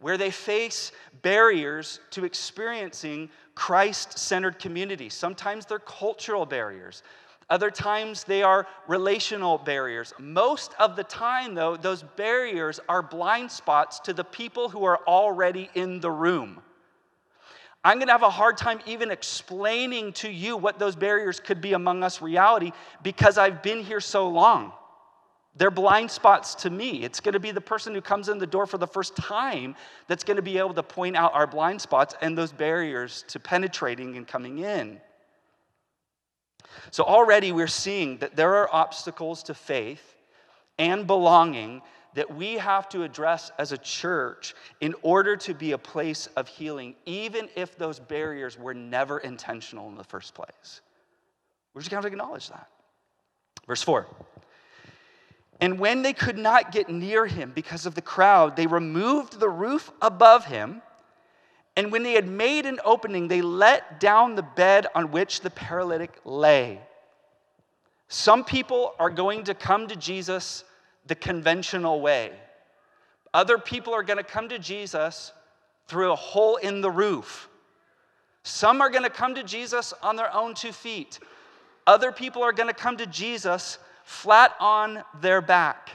where 0.00 0.16
they 0.16 0.30
face 0.30 0.92
barriers 1.22 2.00
to 2.10 2.24
experiencing 2.24 3.28
Christ 3.54 4.18
centered 4.18 4.58
community. 4.58 5.08
Sometimes 5.08 5.66
they're 5.66 5.78
cultural 5.78 6.46
barriers, 6.46 7.02
other 7.50 7.70
times 7.70 8.24
they 8.24 8.42
are 8.42 8.66
relational 8.86 9.56
barriers. 9.56 10.12
Most 10.18 10.74
of 10.78 10.96
the 10.96 11.04
time, 11.04 11.54
though, 11.54 11.76
those 11.76 12.02
barriers 12.02 12.78
are 12.88 13.02
blind 13.02 13.50
spots 13.50 14.00
to 14.00 14.12
the 14.12 14.24
people 14.24 14.68
who 14.68 14.84
are 14.84 14.98
already 15.06 15.70
in 15.74 16.00
the 16.00 16.10
room. 16.10 16.60
I'm 17.82 17.96
going 17.98 18.08
to 18.08 18.12
have 18.12 18.22
a 18.22 18.28
hard 18.28 18.58
time 18.58 18.80
even 18.86 19.10
explaining 19.10 20.12
to 20.14 20.30
you 20.30 20.56
what 20.58 20.78
those 20.78 20.94
barriers 20.94 21.40
could 21.40 21.60
be 21.62 21.72
among 21.72 22.02
us 22.02 22.20
reality 22.20 22.72
because 23.02 23.38
I've 23.38 23.62
been 23.62 23.82
here 23.82 24.00
so 24.00 24.28
long. 24.28 24.72
They're 25.58 25.72
blind 25.72 26.10
spots 26.10 26.54
to 26.56 26.70
me. 26.70 27.02
It's 27.02 27.18
going 27.18 27.32
to 27.32 27.40
be 27.40 27.50
the 27.50 27.60
person 27.60 27.92
who 27.92 28.00
comes 28.00 28.28
in 28.28 28.38
the 28.38 28.46
door 28.46 28.64
for 28.64 28.78
the 28.78 28.86
first 28.86 29.16
time 29.16 29.74
that's 30.06 30.22
going 30.22 30.36
to 30.36 30.42
be 30.42 30.56
able 30.56 30.74
to 30.74 30.84
point 30.84 31.16
out 31.16 31.34
our 31.34 31.48
blind 31.48 31.80
spots 31.80 32.14
and 32.22 32.38
those 32.38 32.52
barriers 32.52 33.24
to 33.28 33.40
penetrating 33.40 34.16
and 34.16 34.26
coming 34.26 34.60
in. 34.60 35.00
So 36.92 37.02
already 37.02 37.50
we're 37.50 37.66
seeing 37.66 38.18
that 38.18 38.36
there 38.36 38.54
are 38.54 38.72
obstacles 38.72 39.42
to 39.44 39.54
faith 39.54 40.14
and 40.78 41.08
belonging 41.08 41.82
that 42.14 42.32
we 42.34 42.54
have 42.54 42.88
to 42.90 43.02
address 43.02 43.50
as 43.58 43.72
a 43.72 43.78
church 43.78 44.54
in 44.80 44.94
order 45.02 45.36
to 45.36 45.54
be 45.54 45.72
a 45.72 45.78
place 45.78 46.28
of 46.36 46.46
healing, 46.46 46.94
even 47.04 47.48
if 47.56 47.76
those 47.76 47.98
barriers 47.98 48.56
were 48.56 48.74
never 48.74 49.18
intentional 49.18 49.88
in 49.88 49.96
the 49.96 50.04
first 50.04 50.34
place. 50.34 50.80
We're 51.74 51.80
just 51.80 51.90
going 51.90 52.02
to 52.02 52.08
acknowledge 52.08 52.48
that. 52.48 52.68
Verse 53.66 53.82
4. 53.82 54.06
And 55.60 55.78
when 55.78 56.02
they 56.02 56.12
could 56.12 56.38
not 56.38 56.70
get 56.70 56.88
near 56.88 57.26
him 57.26 57.52
because 57.54 57.84
of 57.84 57.94
the 57.94 58.02
crowd, 58.02 58.56
they 58.56 58.66
removed 58.66 59.40
the 59.40 59.48
roof 59.48 59.90
above 60.00 60.44
him. 60.44 60.82
And 61.76 61.90
when 61.90 62.02
they 62.02 62.12
had 62.12 62.28
made 62.28 62.66
an 62.66 62.80
opening, 62.84 63.28
they 63.28 63.42
let 63.42 64.00
down 64.00 64.34
the 64.34 64.42
bed 64.42 64.86
on 64.94 65.10
which 65.10 65.40
the 65.40 65.50
paralytic 65.50 66.12
lay. 66.24 66.80
Some 68.08 68.44
people 68.44 68.94
are 68.98 69.10
going 69.10 69.44
to 69.44 69.54
come 69.54 69.88
to 69.88 69.96
Jesus 69.96 70.64
the 71.06 71.14
conventional 71.14 72.00
way. 72.00 72.32
Other 73.34 73.58
people 73.58 73.94
are 73.94 74.02
going 74.02 74.16
to 74.16 74.24
come 74.24 74.48
to 74.48 74.58
Jesus 74.58 75.32
through 75.88 76.12
a 76.12 76.16
hole 76.16 76.56
in 76.56 76.80
the 76.80 76.90
roof. 76.90 77.48
Some 78.42 78.80
are 78.80 78.90
going 78.90 79.04
to 79.04 79.10
come 79.10 79.34
to 79.34 79.42
Jesus 79.42 79.92
on 80.02 80.16
their 80.16 80.32
own 80.34 80.54
two 80.54 80.72
feet. 80.72 81.18
Other 81.86 82.12
people 82.12 82.42
are 82.42 82.52
going 82.52 82.68
to 82.68 82.74
come 82.74 82.96
to 82.96 83.06
Jesus 83.06 83.78
flat 84.08 84.54
on 84.58 85.04
their 85.20 85.42
back. 85.42 85.90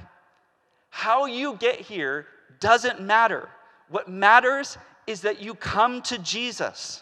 How 0.91 1.25
you 1.25 1.55
get 1.55 1.81
here 1.81 2.27
doesn't 2.59 3.01
matter. 3.01 3.49
What 3.89 4.07
matters 4.07 4.77
is 5.07 5.21
that 5.21 5.41
you 5.41 5.55
come 5.55 6.03
to 6.03 6.19
Jesus. 6.19 7.01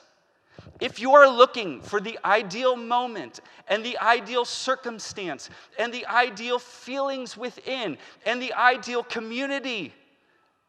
If 0.79 1.01
you 1.01 1.13
are 1.13 1.27
looking 1.27 1.81
for 1.81 1.99
the 1.99 2.17
ideal 2.23 2.77
moment 2.77 3.41
and 3.67 3.83
the 3.83 3.97
ideal 3.97 4.45
circumstance 4.45 5.49
and 5.77 5.93
the 5.93 6.05
ideal 6.05 6.59
feelings 6.59 7.35
within 7.35 7.97
and 8.25 8.41
the 8.41 8.53
ideal 8.53 9.03
community, 9.03 9.93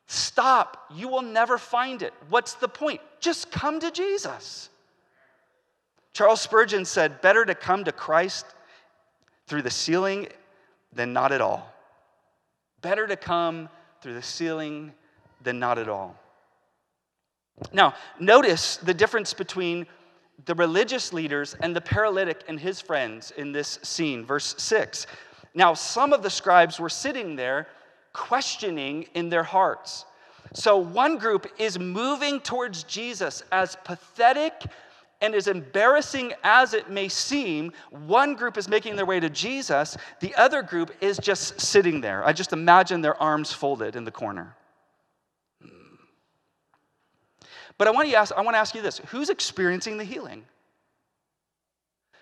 stop. 0.08 0.86
You 0.92 1.06
will 1.06 1.22
never 1.22 1.56
find 1.56 2.02
it. 2.02 2.12
What's 2.30 2.54
the 2.54 2.68
point? 2.68 3.00
Just 3.20 3.52
come 3.52 3.78
to 3.78 3.92
Jesus. 3.92 4.70
Charles 6.12 6.40
Spurgeon 6.40 6.84
said, 6.84 7.20
Better 7.20 7.44
to 7.44 7.54
come 7.54 7.84
to 7.84 7.92
Christ 7.92 8.46
through 9.46 9.62
the 9.62 9.70
ceiling 9.70 10.28
than 10.92 11.12
not 11.12 11.32
at 11.32 11.40
all. 11.40 11.72
Better 12.80 13.06
to 13.06 13.16
come 13.16 13.68
through 14.00 14.14
the 14.14 14.22
ceiling 14.22 14.92
than 15.42 15.58
not 15.58 15.78
at 15.78 15.88
all. 15.88 16.16
Now, 17.72 17.94
notice 18.18 18.76
the 18.78 18.94
difference 18.94 19.34
between 19.34 19.86
the 20.44 20.54
religious 20.54 21.12
leaders 21.12 21.54
and 21.60 21.76
the 21.76 21.80
paralytic 21.80 22.42
and 22.48 22.58
his 22.58 22.80
friends 22.80 23.32
in 23.36 23.52
this 23.52 23.78
scene. 23.82 24.24
Verse 24.24 24.54
6. 24.58 25.06
Now, 25.54 25.74
some 25.74 26.12
of 26.12 26.22
the 26.22 26.30
scribes 26.30 26.80
were 26.80 26.88
sitting 26.88 27.36
there 27.36 27.68
questioning 28.12 29.06
in 29.14 29.28
their 29.28 29.42
hearts. 29.42 30.04
So 30.54 30.76
one 30.76 31.16
group 31.18 31.46
is 31.58 31.78
moving 31.78 32.40
towards 32.40 32.84
Jesus 32.84 33.42
as 33.52 33.76
pathetic 33.84 34.52
and 35.22 35.36
as 35.36 35.46
embarrassing 35.46 36.34
as 36.42 36.74
it 36.74 36.90
may 36.90 37.08
seem, 37.08 37.72
one 37.90 38.34
group 38.34 38.58
is 38.58 38.68
making 38.68 38.96
their 38.96 39.06
way 39.06 39.20
to 39.20 39.30
Jesus, 39.30 39.96
the 40.20 40.34
other 40.34 40.62
group 40.62 40.90
is 41.00 41.16
just 41.16 41.60
sitting 41.60 42.00
there. 42.00 42.26
I 42.26 42.32
just 42.32 42.52
imagine 42.52 43.00
their 43.00 43.20
arms 43.22 43.52
folded 43.52 43.94
in 43.94 44.04
the 44.04 44.10
corner. 44.10 44.56
Hmm. 45.62 45.68
But 47.78 47.86
I 47.86 47.92
want 47.92 48.10
to 48.10 48.16
ask, 48.16 48.32
I 48.36 48.42
want 48.42 48.56
to 48.56 48.58
ask 48.58 48.74
you 48.74 48.82
this 48.82 48.98
who's 49.06 49.30
experiencing 49.30 49.96
the 49.96 50.04
healing? 50.04 50.44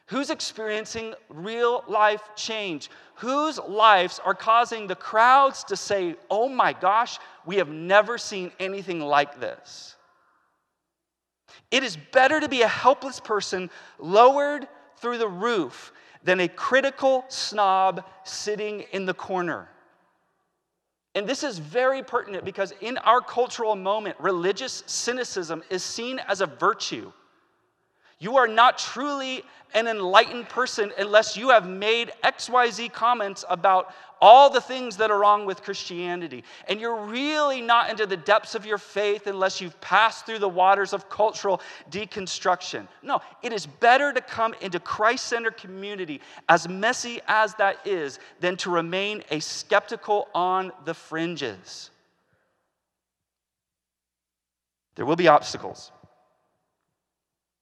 Who's 0.06 0.30
experiencing 0.30 1.14
real 1.28 1.84
life 1.86 2.22
change? 2.34 2.90
Whose 3.14 3.58
lives 3.60 4.20
are 4.24 4.34
causing 4.34 4.88
the 4.88 4.96
crowds 4.96 5.62
to 5.64 5.76
say, 5.76 6.16
oh 6.28 6.48
my 6.48 6.72
gosh, 6.72 7.18
we 7.46 7.56
have 7.56 7.68
never 7.68 8.18
seen 8.18 8.50
anything 8.58 9.00
like 9.00 9.40
this? 9.40 9.94
It 11.70 11.84
is 11.84 11.96
better 11.96 12.40
to 12.40 12.48
be 12.48 12.62
a 12.62 12.68
helpless 12.68 13.20
person 13.20 13.70
lowered 13.98 14.66
through 14.96 15.18
the 15.18 15.28
roof 15.28 15.92
than 16.22 16.40
a 16.40 16.48
critical 16.48 17.24
snob 17.28 18.04
sitting 18.24 18.84
in 18.92 19.06
the 19.06 19.14
corner. 19.14 19.68
And 21.14 21.26
this 21.26 21.42
is 21.42 21.58
very 21.58 22.02
pertinent 22.02 22.44
because 22.44 22.72
in 22.80 22.98
our 22.98 23.20
cultural 23.20 23.74
moment, 23.74 24.16
religious 24.20 24.84
cynicism 24.86 25.62
is 25.70 25.82
seen 25.82 26.20
as 26.20 26.40
a 26.40 26.46
virtue. 26.46 27.12
You 28.20 28.36
are 28.36 28.46
not 28.46 28.78
truly 28.78 29.42
an 29.74 29.88
enlightened 29.88 30.48
person 30.48 30.92
unless 30.98 31.36
you 31.36 31.50
have 31.50 31.68
made 31.68 32.12
XYZ 32.22 32.92
comments 32.92 33.44
about 33.48 33.94
all 34.20 34.50
the 34.50 34.60
things 34.60 34.98
that 34.98 35.10
are 35.10 35.18
wrong 35.18 35.46
with 35.46 35.62
Christianity. 35.62 36.44
And 36.68 36.78
you're 36.78 37.06
really 37.06 37.62
not 37.62 37.88
into 37.88 38.04
the 38.04 38.18
depths 38.18 38.54
of 38.54 38.66
your 38.66 38.76
faith 38.76 39.26
unless 39.26 39.60
you've 39.60 39.80
passed 39.80 40.26
through 40.26 40.40
the 40.40 40.48
waters 40.48 40.92
of 40.92 41.08
cultural 41.08 41.62
deconstruction. 41.90 42.86
No, 43.02 43.22
it 43.42 43.54
is 43.54 43.64
better 43.64 44.12
to 44.12 44.20
come 44.20 44.54
into 44.60 44.78
Christ 44.78 45.24
centered 45.26 45.56
community, 45.56 46.20
as 46.50 46.68
messy 46.68 47.20
as 47.26 47.54
that 47.54 47.86
is, 47.86 48.18
than 48.40 48.58
to 48.58 48.70
remain 48.70 49.22
a 49.30 49.40
skeptical 49.40 50.28
on 50.34 50.72
the 50.84 50.92
fringes. 50.92 51.90
There 54.96 55.06
will 55.06 55.16
be 55.16 55.28
obstacles. 55.28 55.92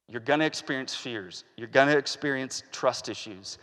You're 0.09 0.21
going 0.21 0.39
to 0.39 0.45
experience 0.45 0.95
fears. 0.95 1.43
You're 1.55 1.67
going 1.67 1.87
to 1.87 1.97
experience 1.97 2.63
trust 2.71 3.09
issues. 3.09 3.59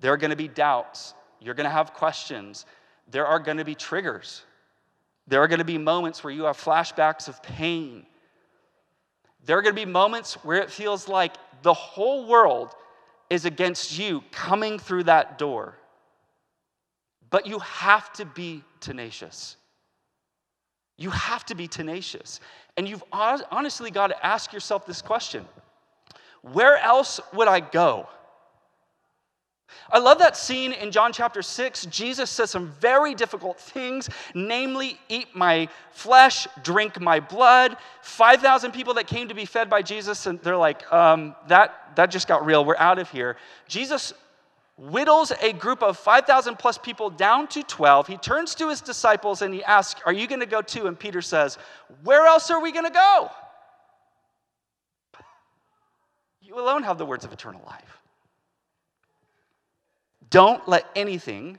There 0.00 0.12
are 0.12 0.16
going 0.16 0.30
to 0.30 0.36
be 0.36 0.48
doubts. 0.48 1.14
You're 1.40 1.54
going 1.54 1.64
to 1.64 1.70
have 1.70 1.94
questions. 1.94 2.66
There 3.10 3.26
are 3.26 3.38
going 3.38 3.58
to 3.58 3.64
be 3.64 3.76
triggers. 3.76 4.42
There 5.28 5.40
are 5.40 5.48
going 5.48 5.60
to 5.60 5.64
be 5.64 5.78
moments 5.78 6.24
where 6.24 6.32
you 6.32 6.44
have 6.44 6.56
flashbacks 6.56 7.28
of 7.28 7.40
pain. 7.42 8.04
There 9.44 9.56
are 9.56 9.62
going 9.62 9.74
to 9.74 9.80
be 9.80 9.90
moments 9.90 10.34
where 10.44 10.60
it 10.60 10.70
feels 10.70 11.08
like 11.08 11.34
the 11.62 11.74
whole 11.74 12.26
world 12.26 12.74
is 13.30 13.44
against 13.44 13.96
you 13.96 14.24
coming 14.32 14.78
through 14.78 15.04
that 15.04 15.38
door. 15.38 15.78
But 17.30 17.46
you 17.46 17.60
have 17.60 18.12
to 18.14 18.24
be 18.24 18.64
tenacious. 18.80 19.56
You 20.96 21.10
have 21.10 21.44
to 21.46 21.54
be 21.54 21.68
tenacious. 21.68 22.40
And 22.76 22.88
you've 22.88 23.04
honestly 23.12 23.90
got 23.90 24.08
to 24.08 24.26
ask 24.26 24.52
yourself 24.52 24.84
this 24.84 25.00
question 25.00 25.46
where 26.52 26.76
else 26.76 27.20
would 27.32 27.48
I 27.48 27.60
go? 27.60 28.08
I 29.90 29.98
love 29.98 30.18
that 30.18 30.36
scene 30.36 30.72
in 30.72 30.90
John 30.90 31.12
chapter 31.12 31.42
6. 31.42 31.86
Jesus 31.86 32.30
says 32.30 32.50
some 32.50 32.72
very 32.80 33.14
difficult 33.14 33.58
things, 33.58 34.08
namely, 34.34 34.98
eat 35.08 35.28
my 35.34 35.68
flesh, 35.92 36.48
drink 36.62 37.00
my 37.00 37.20
blood. 37.20 37.76
5,000 38.02 38.72
people 38.72 38.94
that 38.94 39.06
came 39.06 39.28
to 39.28 39.34
be 39.34 39.44
fed 39.44 39.70
by 39.70 39.82
Jesus, 39.82 40.26
and 40.26 40.40
they're 40.40 40.56
like, 40.56 40.90
um, 40.92 41.34
that, 41.48 41.96
that 41.96 42.10
just 42.10 42.26
got 42.26 42.44
real. 42.44 42.64
We're 42.64 42.76
out 42.76 42.98
of 42.98 43.10
here. 43.10 43.36
Jesus 43.68 44.12
whittles 44.76 45.32
a 45.40 45.52
group 45.52 45.82
of 45.82 45.96
5,000 45.96 46.58
plus 46.58 46.78
people 46.78 47.08
down 47.08 47.46
to 47.48 47.62
12. 47.62 48.06
He 48.06 48.16
turns 48.16 48.54
to 48.56 48.68
his 48.68 48.80
disciples 48.80 49.42
and 49.42 49.54
he 49.54 49.64
asks, 49.64 50.00
Are 50.04 50.12
you 50.12 50.26
going 50.26 50.40
to 50.40 50.46
go 50.46 50.60
too? 50.60 50.86
And 50.86 50.98
Peter 50.98 51.22
says, 51.22 51.56
Where 52.02 52.26
else 52.26 52.50
are 52.50 52.60
we 52.60 52.72
going 52.72 52.84
to 52.84 52.90
go? 52.90 53.30
You 56.42 56.45
alone 56.58 56.82
have 56.82 56.98
the 56.98 57.06
words 57.06 57.24
of 57.24 57.32
eternal 57.32 57.62
life. 57.66 58.02
Don't 60.30 60.66
let 60.68 60.86
anything, 60.96 61.58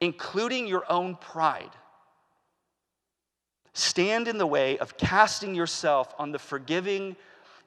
including 0.00 0.66
your 0.66 0.90
own 0.90 1.16
pride, 1.16 1.70
stand 3.72 4.28
in 4.28 4.38
the 4.38 4.46
way 4.46 4.78
of 4.78 4.96
casting 4.96 5.54
yourself 5.54 6.14
on 6.18 6.32
the 6.32 6.38
forgiving 6.38 7.16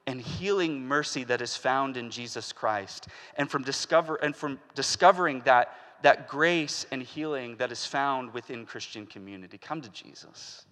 and 0.05 0.19
healing 0.19 0.85
mercy 0.85 1.23
that 1.23 1.41
is 1.41 1.55
found 1.55 1.95
in 1.95 2.09
Jesus 2.09 2.51
Christ 2.51 3.07
and 3.37 3.49
from 3.49 3.63
discover 3.63 4.15
and 4.15 4.35
from 4.35 4.59
discovering 4.75 5.41
that 5.45 5.77
that 6.03 6.27
grace 6.27 6.85
and 6.91 7.01
healing 7.01 7.55
that 7.55 7.71
is 7.71 7.85
found 7.85 8.33
within 8.33 8.65
Christian 8.65 9.05
community. 9.05 9.57
Come 9.57 9.81
to 9.81 9.89
Jesus. 9.89 10.65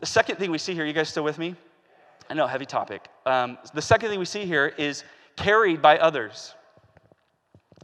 The 0.00 0.06
second 0.06 0.36
thing 0.36 0.50
we 0.50 0.58
see 0.58 0.74
here, 0.74 0.84
you 0.84 0.92
guys 0.92 1.08
still 1.08 1.22
with 1.24 1.38
me? 1.38 1.54
I 2.30 2.34
know, 2.34 2.46
heavy 2.46 2.66
topic. 2.66 3.08
Um, 3.26 3.58
the 3.74 3.82
second 3.82 4.10
thing 4.10 4.18
we 4.18 4.24
see 4.24 4.44
here 4.44 4.72
is 4.78 5.04
carried 5.36 5.82
by 5.82 5.98
others. 5.98 6.54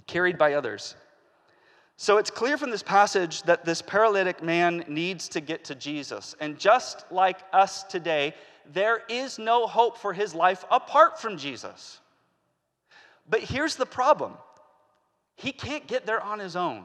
Carried 0.07 0.39
by 0.39 0.55
others. 0.55 0.95
So 1.97 2.19
it's 2.19 2.31
clear 2.31 2.57
from 2.57 2.71
this 2.71 2.83
passage 2.83 3.43
that 3.43 3.65
this 3.65 3.83
paralytic 3.83 4.43
man 4.43 4.85
needs 4.87 5.29
to 5.31 5.41
get 5.41 5.65
to 5.65 5.75
Jesus. 5.75 6.37
And 6.41 6.59
just 6.59 7.05
like 7.11 7.39
us 7.53 7.83
today, 7.83 8.35
there 8.73 9.03
is 9.09 9.39
no 9.39 9.67
hope 9.67 9.99
for 9.99 10.13
his 10.13 10.35
life 10.35 10.65
apart 10.71 11.21
from 11.21 11.37
Jesus. 11.37 11.99
But 13.29 13.41
here's 13.41 13.77
the 13.77 13.87
problem 13.87 14.35
he 15.37 15.53
can't 15.53 15.87
get 15.87 16.07
there 16.07 16.23
on 16.23 16.39
his 16.39 16.57
own. 16.57 16.85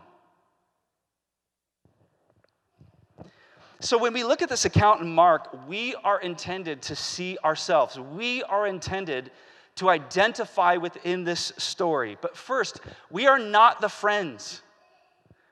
So 3.83 3.97
when 3.97 4.13
we 4.13 4.23
look 4.23 4.41
at 4.41 4.47
this 4.47 4.63
account 4.63 5.01
in 5.01 5.13
Mark, 5.13 5.67
we 5.67 5.93
are 6.05 6.21
intended 6.21 6.81
to 6.83 6.95
see 6.95 7.37
ourselves. 7.43 7.99
We 7.99 8.41
are 8.43 8.65
intended 8.65 9.29
to 9.75 9.89
identify 9.89 10.77
within 10.77 11.25
this 11.25 11.51
story. 11.57 12.17
But 12.21 12.37
first, 12.37 12.79
we 13.11 13.27
are 13.27 13.37
not 13.37 13.81
the 13.81 13.89
friends. 13.89 14.61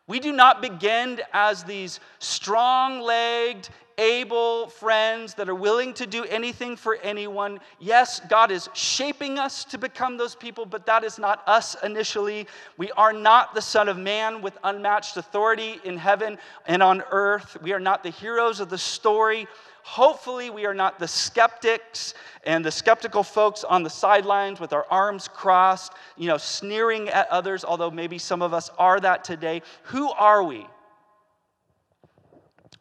We 0.08 0.22
do 0.22 0.32
not 0.32 0.62
begin 0.62 1.20
as 1.34 1.66
these 1.66 2.00
strong 2.20 3.02
legged, 3.02 3.68
able 4.02 4.68
friends 4.68 5.36
that 5.36 5.48
are 5.48 5.56
willing 5.56 5.94
to 5.94 6.08
do 6.08 6.26
anything 6.26 6.76
for 6.76 6.98
anyone. 7.04 7.60
Yes, 7.80 8.20
God 8.28 8.50
is 8.50 8.68
shaping 8.74 9.38
us 9.38 9.64
to 9.66 9.78
become 9.78 10.18
those 10.18 10.34
people, 10.34 10.66
but 10.66 10.88
that 10.88 11.04
is 11.04 11.20
not 11.20 11.48
us 11.48 11.76
initially. 11.84 12.48
We 12.78 12.90
are 12.94 13.14
not 13.14 13.54
the 13.54 13.62
Son 13.62 13.88
of 13.88 13.98
Man 13.98 14.42
with 14.42 14.58
unmatched 14.64 15.18
authority 15.18 15.80
in 15.84 15.98
heaven 15.98 16.40
and 16.66 16.82
on 16.82 17.04
earth. 17.12 17.58
We 17.62 17.74
are 17.74 17.80
not 17.80 18.02
the 18.02 18.10
heroes 18.10 18.60
of 18.60 18.72
the 18.72 18.78
story. 18.78 19.48
Hopefully, 19.84 20.50
we 20.50 20.66
are 20.66 20.74
not 20.74 20.98
the 20.98 21.08
skeptics 21.08 22.16
and 22.44 22.66
the 22.66 22.72
skeptical 22.72 23.22
folks 23.22 23.64
on 23.64 23.84
the 23.84 23.90
sidelines 23.90 24.60
with 24.60 24.74
our 24.74 24.86
arms 24.90 25.28
crossed, 25.28 25.94
you 26.18 26.28
know, 26.28 26.38
sneering 26.38 27.08
at 27.10 27.30
others, 27.30 27.64
although 27.64 27.92
maybe 27.92 28.18
some 28.18 28.42
of 28.42 28.52
us 28.52 28.72
are 28.80 29.00
that 29.00 29.24
today. 29.24 29.62
Who 29.84 30.10
are 30.10 30.44
we? 30.44 30.66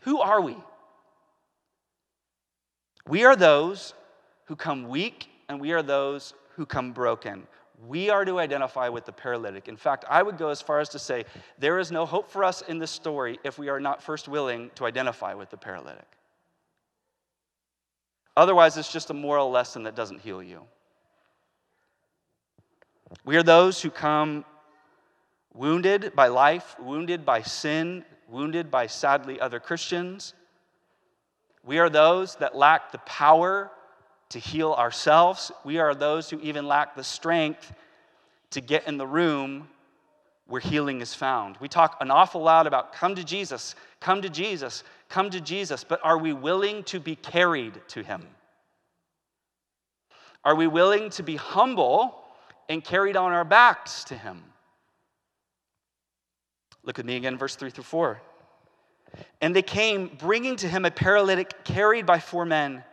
Who 0.01 0.21
are 0.21 0.41
we? 0.41 0.57
We 3.11 3.25
are 3.25 3.35
those 3.35 3.93
who 4.45 4.55
come 4.55 4.89
weak 4.89 5.29
and 5.49 5.61
we 5.61 5.73
are 5.73 5.83
those 5.83 6.33
who 6.55 6.65
come 6.65 6.93
broken. 6.93 7.49
We 7.89 8.09
are 8.09 8.25
to 8.25 8.39
identify 8.39 8.89
with 8.89 9.05
the 9.05 9.11
paralytic. 9.11 9.67
In 9.67 9.77
fact, 9.77 10.05
I 10.09 10.23
would 10.23 10.39
go 10.39 10.51
as 10.51 10.63
far 10.63 10.79
as 10.79 10.89
to 10.91 11.01
say 11.01 11.25
there 11.59 11.81
is 11.81 11.91
no 11.91 12.07
hope 12.07 12.31
for 12.31 12.45
us 12.45 12.63
in 12.63 12.79
this 12.79 12.93
story 12.93 13.41
if 13.43 13.59
we 13.59 13.69
are 13.69 13.81
not 13.81 14.01
first 14.01 14.29
willing 14.29 14.71
to 14.77 14.87
identify 14.87 15.35
with 15.35 15.51
the 15.51 15.57
paralytic. 15.57 16.07
Otherwise, 18.37 18.77
it's 18.77 18.93
just 18.93 19.11
a 19.11 19.15
moral 19.15 19.51
lesson 19.51 19.83
that 19.83 19.97
doesn't 19.97 20.21
heal 20.21 20.41
you. 20.41 20.63
We 23.25 23.37
are 23.37 23.43
those 23.43 23.83
who 23.83 23.91
come 23.91 24.45
wounded 25.53 26.13
by 26.15 26.29
life, 26.29 26.77
wounded 26.79 27.27
by 27.27 27.43
sin, 27.43 28.05
wounded 28.29 28.71
by 28.71 28.87
sadly 28.87 29.41
other 29.41 29.59
Christians. 29.59 30.35
We 31.65 31.79
are 31.79 31.91
those 31.91 32.37
that 32.37 32.57
lack 32.57 32.93
the 32.93 32.99
power 32.99 33.71
to 34.31 34.39
heal 34.39 34.73
ourselves. 34.73 35.53
We 35.65 35.79
are 35.79 35.95
those 35.95 36.31
who 36.31 36.41
even 36.41 36.67
lack 36.67 36.97
the 36.97 37.05
strength 37.05 37.73
to 38.51 38.61
get 38.61 38.87
in 38.87 38.97
the 38.97 39.07
room 39.07 39.69
where 40.47 40.61
healing 40.61 41.01
is 41.01 41.15
found. 41.15 41.57
We 41.61 41.69
talk 41.69 41.97
an 42.01 42.11
awful 42.11 42.43
lot 42.43 42.67
about 42.67 42.93
come 42.93 43.15
to 43.15 43.25
Jesus, 43.25 43.77
come 44.01 44.23
to 44.23 44.29
Jesus, 44.29 44.83
come 45.09 45.31
to 45.31 45.41
Jesus, 45.41 45.85
but 45.85 46.01
are 46.03 46.19
we 46.19 46.33
willing 46.33 46.83
to 46.85 46.99
be 46.99 47.15
carried 47.15 47.81
to 47.89 48.03
him? 48.03 48.27
Are 50.45 50.57
we 50.57 50.67
willing 50.67 51.11
to 51.11 51.23
be 51.23 51.37
humble 51.37 52.17
and 52.69 52.83
carried 52.83 53.17
on 53.17 53.33
our 53.33 53.45
backs 53.45 54.05
to 54.05 54.17
him? 54.17 54.43
Look 56.83 56.99
at 56.99 57.05
me 57.05 57.17
again, 57.17 57.37
verse 57.37 57.57
3 57.57 57.71
through 57.71 57.85
4. 57.85 58.21
And 59.41 59.55
they 59.55 59.63
came, 59.63 60.17
bringing 60.19 60.57
to 60.57 60.69
him 60.69 60.85
a 60.85 60.91
paralytic 60.91 61.65
carried 61.65 62.07
by 62.07 62.19
four 62.19 62.45
men. 62.45 62.85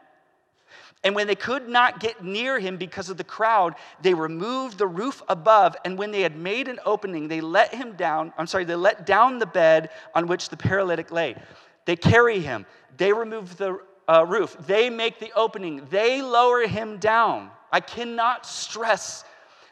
And 1.03 1.15
when 1.15 1.27
they 1.27 1.36
could 1.36 1.69
not 1.69 1.99
get 1.99 2.23
near 2.23 2.60
him 2.60 2.77
because 2.77 3.10
of 3.10 3.17
the 3.17 3.23
crowd, 3.23 3.75
they 4.01 4.13
removed 4.13 4.77
the 4.77 4.88
roof 4.88 5.21
above. 5.30 5.75
And 5.86 5.97
when 5.97 6.12
they 6.12 6.21
had 6.21 6.36
made 6.36 6.67
an 6.67 6.80
opening, 6.86 7.27
they 7.27 7.39
let 7.39 7.73
him 7.73 7.93
down. 7.93 8.34
I'm 8.38 8.47
sorry, 8.47 8.65
they 8.65 8.75
let 8.75 9.06
down 9.06 9.39
the 9.39 9.45
bed 9.45 9.89
on 10.15 10.27
which 10.27 10.49
the 10.49 10.58
paralytic 10.58 11.12
lay. 11.12 11.36
They 11.86 11.95
carry 11.95 12.39
him, 12.39 12.65
they 12.97 13.13
remove 13.13 13.56
the 13.58 13.80
uh, 14.10 14.25
roof, 14.27 14.58
they 14.65 14.89
make 14.89 15.19
the 15.19 15.32
opening, 15.36 15.88
they 15.89 16.21
lower 16.21 16.67
him 16.67 16.97
down. 16.97 17.51
I 17.71 17.80
cannot 17.80 18.45
stress 18.45 19.23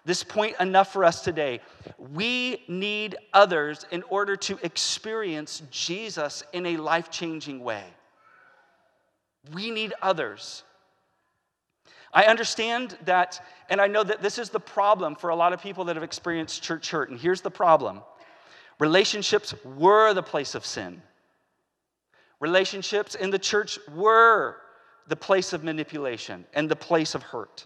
this 0.05 0.23
point 0.23 0.55
enough 0.59 0.93
for 0.93 1.03
us 1.03 1.21
today. 1.21 1.59
We 1.97 2.63
need 2.67 3.17
others 3.33 3.85
in 3.91 4.03
order 4.03 4.35
to 4.37 4.59
experience 4.63 5.63
Jesus 5.71 6.43
in 6.53 6.65
a 6.67 6.77
life 6.77 7.09
changing 7.09 7.63
way. 7.63 7.83
We 9.53 9.71
need 9.71 9.93
others. 10.01 10.63
I 12.13 12.25
understand 12.25 12.97
that, 13.05 13.43
and 13.69 13.81
I 13.81 13.87
know 13.87 14.03
that 14.03 14.21
this 14.21 14.37
is 14.37 14.49
the 14.49 14.59
problem 14.59 15.15
for 15.15 15.31
a 15.31 15.35
lot 15.35 15.53
of 15.53 15.61
people 15.61 15.83
that 15.85 15.95
have 15.95 16.03
experienced 16.03 16.63
church 16.63 16.89
hurt. 16.91 17.09
And 17.09 17.19
here's 17.19 17.41
the 17.41 17.51
problem 17.51 18.01
relationships 18.79 19.53
were 19.63 20.13
the 20.13 20.23
place 20.23 20.55
of 20.55 20.65
sin, 20.65 21.01
relationships 22.39 23.15
in 23.15 23.31
the 23.31 23.39
church 23.39 23.79
were 23.93 24.57
the 25.07 25.15
place 25.15 25.51
of 25.51 25.63
manipulation 25.63 26.45
and 26.53 26.69
the 26.69 26.75
place 26.75 27.15
of 27.15 27.23
hurt. 27.23 27.65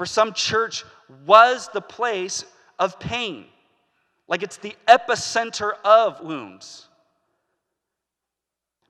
For 0.00 0.06
some, 0.06 0.32
church 0.32 0.86
was 1.26 1.68
the 1.74 1.82
place 1.82 2.46
of 2.78 2.98
pain, 2.98 3.44
like 4.28 4.42
it's 4.42 4.56
the 4.56 4.74
epicenter 4.88 5.74
of 5.84 6.22
wounds. 6.22 6.88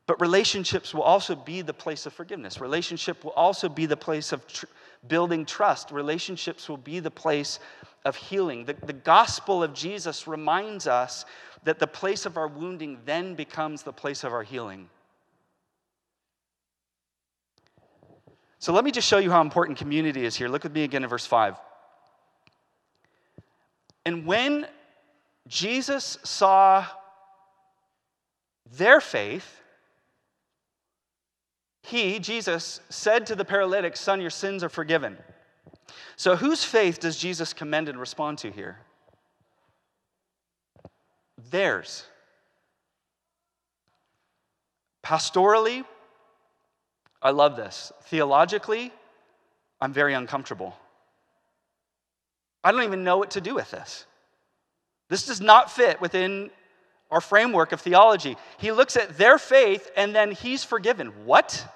But 0.06 0.20
relationships 0.20 0.94
will 0.94 1.02
also 1.02 1.34
be 1.34 1.62
the 1.62 1.74
place 1.74 2.06
of 2.06 2.12
forgiveness. 2.12 2.60
Relationship 2.60 3.24
will 3.24 3.32
also 3.32 3.68
be 3.68 3.86
the 3.86 3.96
place 3.96 4.30
of 4.30 4.46
tr- 4.46 4.66
building 5.08 5.44
trust. 5.44 5.90
Relationships 5.90 6.68
will 6.68 6.76
be 6.76 7.00
the 7.00 7.10
place 7.10 7.58
of 8.04 8.14
healing. 8.14 8.64
The, 8.64 8.76
the 8.86 8.92
gospel 8.92 9.64
of 9.64 9.74
Jesus 9.74 10.28
reminds 10.28 10.86
us 10.86 11.24
that 11.64 11.80
the 11.80 11.88
place 11.88 12.24
of 12.24 12.36
our 12.36 12.46
wounding 12.46 13.00
then 13.04 13.34
becomes 13.34 13.82
the 13.82 13.92
place 13.92 14.22
of 14.22 14.32
our 14.32 14.44
healing. 14.44 14.88
So 18.60 18.74
let 18.74 18.84
me 18.84 18.90
just 18.90 19.08
show 19.08 19.16
you 19.16 19.30
how 19.30 19.40
important 19.40 19.78
community 19.78 20.24
is 20.26 20.36
here. 20.36 20.46
Look 20.46 20.64
with 20.64 20.74
me 20.74 20.84
again 20.84 21.02
in 21.02 21.08
verse 21.08 21.24
5. 21.24 21.56
And 24.04 24.26
when 24.26 24.66
Jesus 25.48 26.18
saw 26.24 26.84
their 28.70 29.00
faith, 29.00 29.62
he, 31.82 32.18
Jesus, 32.18 32.82
said 32.90 33.26
to 33.26 33.34
the 33.34 33.46
paralytic, 33.46 33.96
Son, 33.96 34.20
your 34.20 34.30
sins 34.30 34.62
are 34.62 34.68
forgiven. 34.68 35.16
So, 36.16 36.36
whose 36.36 36.62
faith 36.62 37.00
does 37.00 37.16
Jesus 37.16 37.54
commend 37.54 37.88
and 37.88 37.98
respond 37.98 38.36
to 38.38 38.50
here? 38.50 38.78
Theirs. 41.50 42.04
Pastorally, 45.02 45.84
I 47.22 47.30
love 47.30 47.56
this. 47.56 47.92
Theologically, 48.04 48.92
I'm 49.80 49.92
very 49.92 50.14
uncomfortable. 50.14 50.76
I 52.62 52.72
don't 52.72 52.82
even 52.82 53.04
know 53.04 53.18
what 53.18 53.32
to 53.32 53.40
do 53.40 53.54
with 53.54 53.70
this. 53.70 54.06
This 55.08 55.26
does 55.26 55.40
not 55.40 55.70
fit 55.70 56.00
within 56.00 56.50
our 57.10 57.20
framework 57.20 57.72
of 57.72 57.80
theology. 57.80 58.36
He 58.58 58.72
looks 58.72 58.96
at 58.96 59.18
their 59.18 59.38
faith 59.38 59.90
and 59.96 60.14
then 60.14 60.30
he's 60.30 60.62
forgiven. 60.62 61.08
What? 61.24 61.66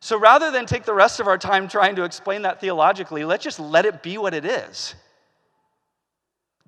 So 0.00 0.18
rather 0.18 0.50
than 0.50 0.66
take 0.66 0.84
the 0.84 0.94
rest 0.94 1.20
of 1.20 1.26
our 1.26 1.38
time 1.38 1.68
trying 1.68 1.96
to 1.96 2.04
explain 2.04 2.42
that 2.42 2.60
theologically, 2.60 3.24
let's 3.24 3.42
just 3.42 3.58
let 3.58 3.86
it 3.86 4.02
be 4.02 4.18
what 4.18 4.34
it 4.34 4.44
is. 4.44 4.94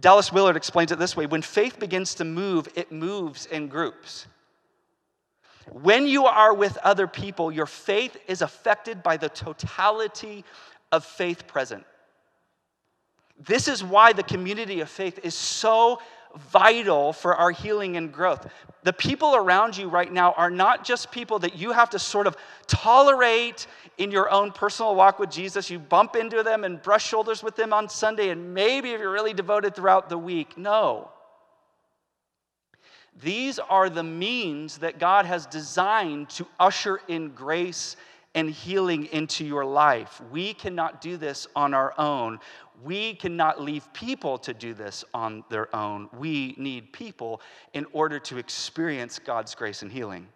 Dallas 0.01 0.33
Willard 0.33 0.57
explains 0.57 0.93
it 0.93 0.99
this 0.99 1.17
way 1.17 1.27
when 1.27 1.43
faith 1.43 1.79
begins 1.79 2.15
to 2.17 2.25
move, 2.25 2.69
it 2.75 2.91
moves 2.93 3.47
in 3.47 3.69
groups. 3.69 4.27
When 5.73 6.07
you 6.07 6.27
are 6.27 6.55
with 6.55 6.77
other 6.79 7.07
people, 7.07 7.53
your 7.53 7.67
faith 7.67 8.17
is 8.27 8.43
affected 8.43 9.03
by 9.03 9.17
the 9.17 9.29
totality 9.29 10.45
of 10.93 11.05
faith 11.05 11.47
present. 11.47 11.85
This 13.39 13.69
is 13.69 13.85
why 13.85 14.13
the 14.13 14.23
community 14.23 14.81
of 14.81 14.89
faith 14.89 15.21
is 15.23 15.35
so 15.35 16.01
vital 16.51 17.13
for 17.13 17.35
our 17.35 17.51
healing 17.51 17.97
and 17.97 18.13
growth. 18.13 18.47
The 18.83 18.93
people 18.93 19.35
around 19.35 19.77
you 19.77 19.89
right 19.89 20.13
now 20.13 20.33
are 20.33 20.51
not 20.51 20.85
just 20.85 21.11
people 21.11 21.39
that 21.41 21.57
you 21.57 21.73
have 21.73 21.91
to 21.91 21.99
sort 21.99 22.27
of 22.27 22.37
tolerate 22.67 23.67
in 23.97 24.11
your 24.11 24.31
own 24.31 24.53
personal 24.53 24.95
walk 24.95 25.19
with 25.19 25.31
Jesus. 25.31 25.71
You 25.71 25.79
bump 25.79 26.17
into 26.17 26.43
them 26.43 26.65
and 26.65 26.81
brush 26.81 27.07
shoulders 27.07 27.43
with 27.43 27.57
them 27.57 27.73
on 27.73 27.89
Sunday, 27.89 28.31
and 28.31 28.55
maybe 28.55 28.91
if 28.91 29.01
you're 29.01 29.11
really 29.11 29.35
devoted 29.35 29.75
throughout 29.75 30.09
the 30.09 30.19
week. 30.19 30.57
No. 30.57 31.11
These 33.23 33.59
are 33.59 33.91
the 33.91 34.03
means 34.03 34.79
that 34.79 34.99
God 34.99 35.27
has 35.27 35.47
designed 35.47 36.31
to 36.31 36.47
usher 36.61 37.01
in 37.09 37.31
grace 37.31 37.97
and 38.35 38.51
healing 38.51 39.07
into 39.07 39.45
your 39.45 39.65
life. 39.65 40.21
We 40.31 40.55
cannot 40.55 41.01
do 41.01 41.17
this 41.17 41.47
on 41.57 41.75
our 41.75 41.95
own. 41.99 42.39
We 42.85 43.15
cannot 43.15 43.61
leave 43.61 43.93
people 43.93 44.39
to 44.39 44.55
do 44.55 44.75
this 44.75 45.05
on 45.13 45.43
their 45.51 45.75
own. 45.75 46.09
We 46.17 46.55
need 46.59 46.93
people 46.93 47.41
in 47.73 47.87
order 47.93 48.21
to 48.21 48.39
experience 48.39 49.19
God's 49.19 49.55
grace 49.55 49.83
and 49.83 49.91
healing. 49.91 50.29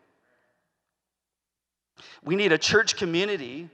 We 2.24 2.34
need 2.34 2.50
a 2.50 2.58
church 2.58 2.96
community 2.96 3.68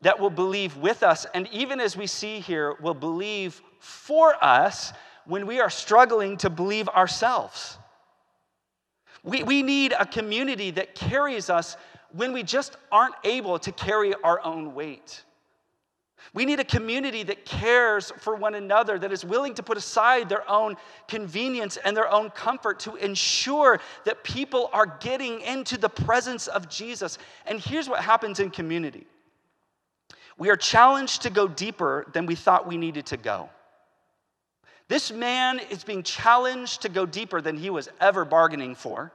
that 0.00 0.18
will 0.18 0.30
believe 0.30 0.76
with 0.78 1.02
us, 1.02 1.26
and 1.34 1.46
even 1.52 1.80
as 1.80 1.96
we 1.96 2.06
see 2.06 2.40
here, 2.40 2.74
will 2.80 2.94
believe 2.94 3.60
for 3.78 4.42
us 4.42 4.92
when 5.26 5.46
we 5.46 5.60
are 5.60 5.70
struggling 5.70 6.36
to 6.38 6.50
believe 6.50 6.88
ourselves. 6.88 7.76
We, 9.22 9.42
we 9.42 9.62
need 9.62 9.94
a 9.98 10.06
community 10.06 10.70
that 10.72 10.94
carries 10.94 11.48
us 11.48 11.76
when 12.12 12.32
we 12.32 12.42
just 12.42 12.76
aren't 12.90 13.14
able 13.24 13.58
to 13.60 13.72
carry 13.72 14.14
our 14.22 14.44
own 14.44 14.74
weight. 14.74 15.22
We 16.34 16.44
need 16.44 16.60
a 16.60 16.64
community 16.64 17.22
that 17.24 17.44
cares 17.44 18.10
for 18.18 18.34
one 18.34 18.54
another, 18.54 18.98
that 18.98 19.12
is 19.12 19.24
willing 19.24 19.54
to 19.54 19.62
put 19.62 19.76
aside 19.76 20.28
their 20.28 20.48
own 20.48 20.76
convenience 21.08 21.76
and 21.78 21.96
their 21.96 22.10
own 22.10 22.30
comfort 22.30 22.80
to 22.80 22.96
ensure 22.96 23.80
that 24.04 24.24
people 24.24 24.70
are 24.72 24.86
getting 25.00 25.40
into 25.42 25.76
the 25.76 25.88
presence 25.88 26.46
of 26.46 26.68
Jesus. 26.68 27.18
And 27.46 27.60
here's 27.60 27.88
what 27.88 28.00
happens 28.00 28.40
in 28.40 28.50
community 28.50 29.06
we 30.38 30.48
are 30.48 30.56
challenged 30.56 31.22
to 31.22 31.30
go 31.30 31.46
deeper 31.46 32.06
than 32.12 32.26
we 32.26 32.34
thought 32.34 32.66
we 32.66 32.76
needed 32.76 33.06
to 33.06 33.16
go. 33.16 33.50
This 34.92 35.10
man 35.10 35.58
is 35.70 35.84
being 35.84 36.02
challenged 36.02 36.82
to 36.82 36.90
go 36.90 37.06
deeper 37.06 37.40
than 37.40 37.56
he 37.56 37.70
was 37.70 37.88
ever 37.98 38.26
bargaining 38.26 38.74
for. 38.74 39.10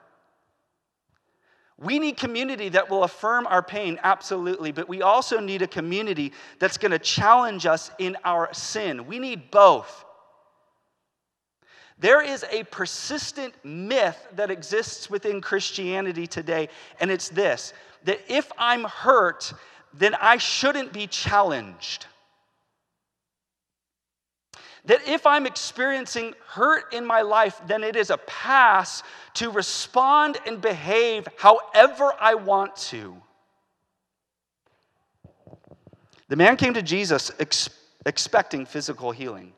We 1.78 2.00
need 2.00 2.18
community 2.18 2.70
that 2.70 2.90
will 2.90 3.04
affirm 3.04 3.46
our 3.46 3.62
pain, 3.62 4.00
absolutely, 4.02 4.72
but 4.72 4.90
we 4.90 5.04
also 5.04 5.40
need 5.40 5.62
a 5.62 5.68
community 5.68 6.34
that's 6.58 6.80
going 6.80 6.94
to 6.94 6.98
challenge 6.98 7.68
us 7.68 7.92
in 8.00 8.18
our 8.26 8.52
sin. 8.56 9.06
We 9.06 9.20
need 9.20 9.52
both. 9.52 10.04
There 12.00 12.24
is 12.24 12.44
a 12.50 12.64
persistent 12.64 13.54
myth 13.64 14.18
that 14.34 14.50
exists 14.50 15.12
within 15.12 15.42
Christianity 15.42 16.26
today, 16.26 16.70
and 17.00 17.12
it's 17.12 17.30
this 17.30 17.72
that 18.06 18.20
if 18.28 18.52
I'm 18.58 18.86
hurt, 18.86 19.54
then 19.94 20.16
I 20.16 20.38
shouldn't 20.38 20.92
be 20.92 21.06
challenged 21.06 22.08
that 24.88 25.08
if 25.08 25.28
I'm 25.28 25.46
experiencing 25.46 26.34
hurt 26.48 26.94
in 26.94 27.06
my 27.06 27.22
life, 27.22 27.62
then 27.68 27.84
it 27.84 27.96
is 27.96 28.10
a 28.10 28.18
pass 28.18 29.04
to 29.36 29.52
respond 29.52 30.38
and 30.48 30.62
behave 30.62 31.28
however 31.38 32.14
I 32.20 32.36
want 32.36 32.76
to. 32.78 33.16
The 36.30 36.36
man 36.36 36.58
came 36.58 36.74
to 36.74 36.82
Jesus 36.82 37.32
ex- 37.40 37.70
expecting 38.06 38.66
physical 38.66 39.12
healing. 39.12 39.54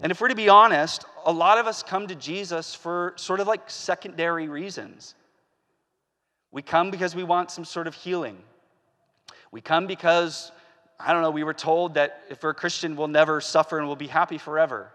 And 0.00 0.12
if 0.12 0.20
we're 0.20 0.28
to 0.28 0.34
be 0.34 0.48
honest, 0.48 1.04
a 1.24 1.32
lot 1.32 1.58
of 1.58 1.66
us 1.66 1.82
come 1.82 2.06
to 2.06 2.14
Jesus 2.14 2.74
for 2.74 3.14
sort 3.16 3.40
of 3.40 3.48
like 3.48 3.68
secondary 3.68 4.48
reasons. 4.48 5.14
We 6.52 6.62
come 6.62 6.90
because 6.90 7.16
we 7.16 7.24
want 7.24 7.50
some 7.50 7.64
sort 7.64 7.88
of 7.88 7.94
healing. 7.94 8.38
We 9.50 9.60
come 9.60 9.86
because 9.86 10.52
I 10.98 11.12
don't 11.12 11.22
know, 11.22 11.30
we 11.30 11.44
were 11.44 11.54
told 11.54 11.94
that 11.94 12.22
if 12.30 12.42
we're 12.42 12.50
a 12.50 12.54
Christian, 12.54 12.96
we'll 12.96 13.08
never 13.08 13.40
suffer 13.40 13.78
and 13.78 13.86
we'll 13.86 13.96
be 13.96 14.06
happy 14.06 14.38
forever. 14.38 14.90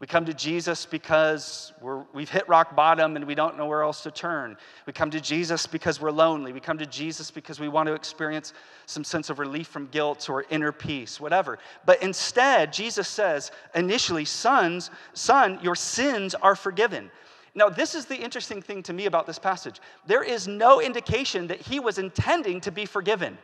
We 0.00 0.08
come 0.08 0.26
to 0.26 0.34
Jesus 0.34 0.84
because 0.84 1.72
we 2.12 2.22
have 2.22 2.28
hit 2.28 2.48
rock 2.48 2.76
bottom 2.76 3.16
and 3.16 3.26
we 3.26 3.34
don't 3.34 3.56
know 3.56 3.66
where 3.66 3.82
else 3.82 4.02
to 4.02 4.10
turn. 4.10 4.56
We 4.86 4.92
come 4.92 5.10
to 5.12 5.20
Jesus 5.20 5.66
because 5.66 6.00
we're 6.00 6.10
lonely. 6.10 6.52
We 6.52 6.60
come 6.60 6.76
to 6.78 6.86
Jesus 6.86 7.30
because 7.30 7.60
we 7.60 7.68
want 7.68 7.86
to 7.86 7.94
experience 7.94 8.52
some 8.86 9.04
sense 9.04 9.30
of 9.30 9.38
relief 9.38 9.68
from 9.68 9.86
guilt 9.86 10.28
or 10.28 10.44
inner 10.50 10.72
peace, 10.72 11.20
whatever. 11.20 11.58
But 11.86 12.02
instead, 12.02 12.72
Jesus 12.72 13.08
says 13.08 13.52
initially, 13.74 14.24
sons, 14.24 14.90
son, 15.14 15.58
your 15.62 15.76
sins 15.76 16.34
are 16.34 16.56
forgiven. 16.56 17.10
Now, 17.54 17.68
this 17.68 17.94
is 17.94 18.04
the 18.04 18.16
interesting 18.16 18.60
thing 18.60 18.82
to 18.82 18.92
me 18.92 19.06
about 19.06 19.26
this 19.26 19.38
passage. 19.38 19.80
There 20.06 20.24
is 20.24 20.48
no 20.48 20.82
indication 20.82 21.46
that 21.46 21.60
he 21.60 21.78
was 21.78 21.98
intending 21.98 22.60
to 22.62 22.72
be 22.72 22.84
forgiven. 22.84 23.38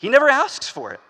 He 0.00 0.08
never 0.08 0.30
asks 0.30 0.66
for 0.66 0.92
it. 0.92 1.00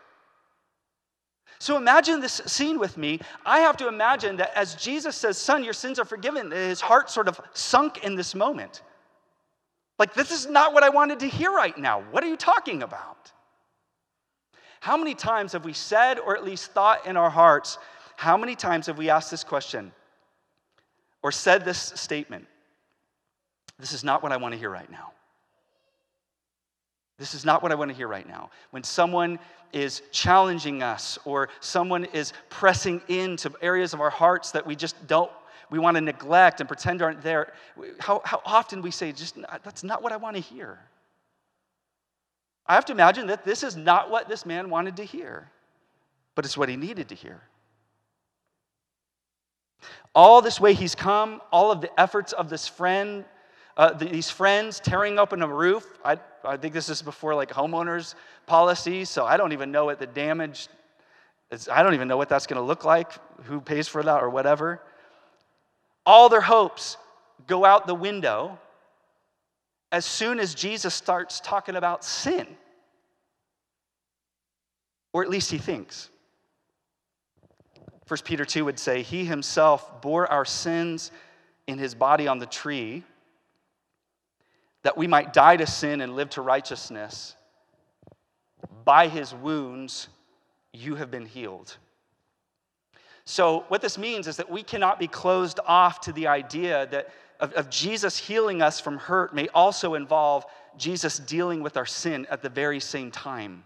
So 1.60 1.76
imagine 1.76 2.20
this 2.20 2.42
scene 2.46 2.80
with 2.80 2.98
me. 2.98 3.20
I 3.46 3.60
have 3.60 3.76
to 3.76 3.86
imagine 3.86 4.36
that 4.38 4.50
as 4.56 4.74
Jesus 4.74 5.14
says, 5.14 5.38
Son, 5.38 5.62
your 5.62 5.72
sins 5.72 6.00
are 6.00 6.04
forgiven, 6.04 6.50
his 6.50 6.80
heart 6.80 7.08
sort 7.08 7.28
of 7.28 7.40
sunk 7.52 8.02
in 8.02 8.16
this 8.16 8.34
moment. 8.34 8.82
Like, 9.96 10.12
this 10.14 10.32
is 10.32 10.48
not 10.48 10.74
what 10.74 10.82
I 10.82 10.88
wanted 10.88 11.20
to 11.20 11.28
hear 11.28 11.52
right 11.52 11.76
now. 11.78 12.02
What 12.10 12.24
are 12.24 12.26
you 12.26 12.36
talking 12.36 12.82
about? 12.82 13.30
How 14.80 14.96
many 14.96 15.14
times 15.14 15.52
have 15.52 15.64
we 15.64 15.74
said, 15.74 16.18
or 16.18 16.36
at 16.36 16.44
least 16.44 16.72
thought 16.72 17.06
in 17.06 17.16
our 17.16 17.30
hearts, 17.30 17.78
how 18.16 18.36
many 18.36 18.56
times 18.56 18.86
have 18.86 18.98
we 18.98 19.08
asked 19.08 19.30
this 19.30 19.44
question 19.44 19.92
or 21.22 21.30
said 21.30 21.64
this 21.64 21.78
statement? 21.94 22.46
This 23.78 23.92
is 23.92 24.02
not 24.02 24.20
what 24.20 24.32
I 24.32 24.36
want 24.36 24.52
to 24.52 24.58
hear 24.58 24.70
right 24.70 24.90
now. 24.90 25.12
This 27.20 27.34
is 27.34 27.44
not 27.44 27.62
what 27.62 27.70
I 27.70 27.74
want 27.74 27.90
to 27.90 27.94
hear 27.96 28.08
right 28.08 28.26
now. 28.26 28.48
When 28.70 28.82
someone 28.82 29.38
is 29.74 30.00
challenging 30.10 30.82
us 30.82 31.18
or 31.26 31.50
someone 31.60 32.06
is 32.06 32.32
pressing 32.48 33.02
into 33.08 33.52
areas 33.60 33.92
of 33.92 34.00
our 34.00 34.08
hearts 34.08 34.52
that 34.52 34.66
we 34.66 34.74
just 34.74 35.06
don't, 35.06 35.30
we 35.70 35.78
want 35.78 35.96
to 35.96 36.00
neglect 36.00 36.60
and 36.60 36.66
pretend 36.66 37.02
aren't 37.02 37.20
there, 37.20 37.52
how, 37.98 38.22
how 38.24 38.40
often 38.46 38.80
we 38.80 38.90
say, 38.90 39.12
just 39.12 39.36
that's 39.62 39.84
not 39.84 40.02
what 40.02 40.12
I 40.12 40.16
want 40.16 40.36
to 40.36 40.42
hear. 40.42 40.78
I 42.66 42.74
have 42.74 42.86
to 42.86 42.92
imagine 42.92 43.26
that 43.26 43.44
this 43.44 43.62
is 43.64 43.76
not 43.76 44.10
what 44.10 44.26
this 44.26 44.46
man 44.46 44.70
wanted 44.70 44.96
to 44.96 45.04
hear, 45.04 45.50
but 46.34 46.46
it's 46.46 46.56
what 46.56 46.70
he 46.70 46.76
needed 46.76 47.10
to 47.10 47.14
hear. 47.14 47.42
All 50.14 50.40
this 50.40 50.58
way 50.58 50.72
he's 50.72 50.94
come, 50.94 51.42
all 51.52 51.70
of 51.70 51.82
the 51.82 52.00
efforts 52.00 52.32
of 52.32 52.48
this 52.48 52.66
friend 52.66 53.26
uh, 53.80 53.94
these 53.94 54.28
friends 54.28 54.78
tearing 54.78 55.18
open 55.18 55.40
a 55.40 55.48
roof. 55.48 55.86
I, 56.04 56.18
I 56.44 56.58
think 56.58 56.74
this 56.74 56.90
is 56.90 57.00
before 57.00 57.34
like 57.34 57.48
homeowners 57.48 58.14
policy, 58.44 59.06
so 59.06 59.24
I 59.24 59.38
don't 59.38 59.54
even 59.54 59.72
know 59.72 59.86
what 59.86 59.98
the 59.98 60.06
damage 60.06 60.68
is. 61.50 61.66
I 61.66 61.82
don't 61.82 61.94
even 61.94 62.06
know 62.06 62.18
what 62.18 62.28
that's 62.28 62.46
going 62.46 62.60
to 62.60 62.62
look 62.62 62.84
like, 62.84 63.10
who 63.44 63.58
pays 63.58 63.88
for 63.88 64.02
that 64.02 64.22
or 64.22 64.28
whatever. 64.28 64.82
All 66.04 66.28
their 66.28 66.42
hopes 66.42 66.98
go 67.46 67.64
out 67.64 67.86
the 67.86 67.94
window 67.94 68.58
as 69.90 70.04
soon 70.04 70.40
as 70.40 70.54
Jesus 70.54 70.92
starts 70.92 71.40
talking 71.40 71.74
about 71.74 72.04
sin. 72.04 72.46
Or 75.14 75.22
at 75.22 75.30
least 75.30 75.50
he 75.50 75.56
thinks. 75.56 76.10
1 78.08 78.20
Peter 78.26 78.44
2 78.44 78.66
would 78.66 78.78
say, 78.78 79.00
He 79.00 79.24
himself 79.24 80.02
bore 80.02 80.30
our 80.30 80.44
sins 80.44 81.10
in 81.66 81.78
his 81.78 81.94
body 81.94 82.28
on 82.28 82.38
the 82.38 82.44
tree 82.44 83.04
that 84.82 84.96
we 84.96 85.06
might 85.06 85.32
die 85.32 85.56
to 85.56 85.66
sin 85.66 86.00
and 86.00 86.16
live 86.16 86.30
to 86.30 86.42
righteousness. 86.42 87.34
By 88.84 89.08
his 89.08 89.34
wounds, 89.34 90.08
you 90.72 90.94
have 90.96 91.10
been 91.10 91.26
healed. 91.26 91.76
So, 93.24 93.64
what 93.68 93.82
this 93.82 93.98
means 93.98 94.26
is 94.26 94.36
that 94.38 94.50
we 94.50 94.62
cannot 94.62 94.98
be 94.98 95.06
closed 95.06 95.60
off 95.66 96.00
to 96.02 96.12
the 96.12 96.26
idea 96.26 96.86
that 96.90 97.10
of, 97.38 97.52
of, 97.52 97.70
Jesus 97.70 98.18
healing 98.18 98.60
us 98.60 98.80
from 98.80 98.98
hurt 98.98 99.34
may 99.34 99.48
also 99.48 99.94
involve 99.94 100.44
Jesus 100.76 101.18
dealing 101.18 101.62
with 101.62 101.76
our 101.76 101.86
sin 101.86 102.26
at 102.30 102.42
the 102.42 102.48
very 102.48 102.80
same 102.80 103.10
time. 103.10 103.64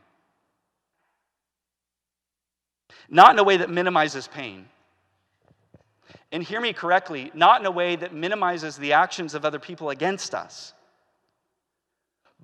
Not 3.08 3.32
in 3.32 3.38
a 3.38 3.44
way 3.44 3.56
that 3.56 3.70
minimizes 3.70 4.28
pain. 4.28 4.66
And 6.30 6.42
hear 6.42 6.60
me 6.60 6.72
correctly, 6.72 7.30
not 7.34 7.60
in 7.60 7.66
a 7.66 7.70
way 7.70 7.96
that 7.96 8.14
minimizes 8.14 8.76
the 8.76 8.92
actions 8.92 9.34
of 9.34 9.44
other 9.44 9.58
people 9.58 9.90
against 9.90 10.34
us 10.34 10.72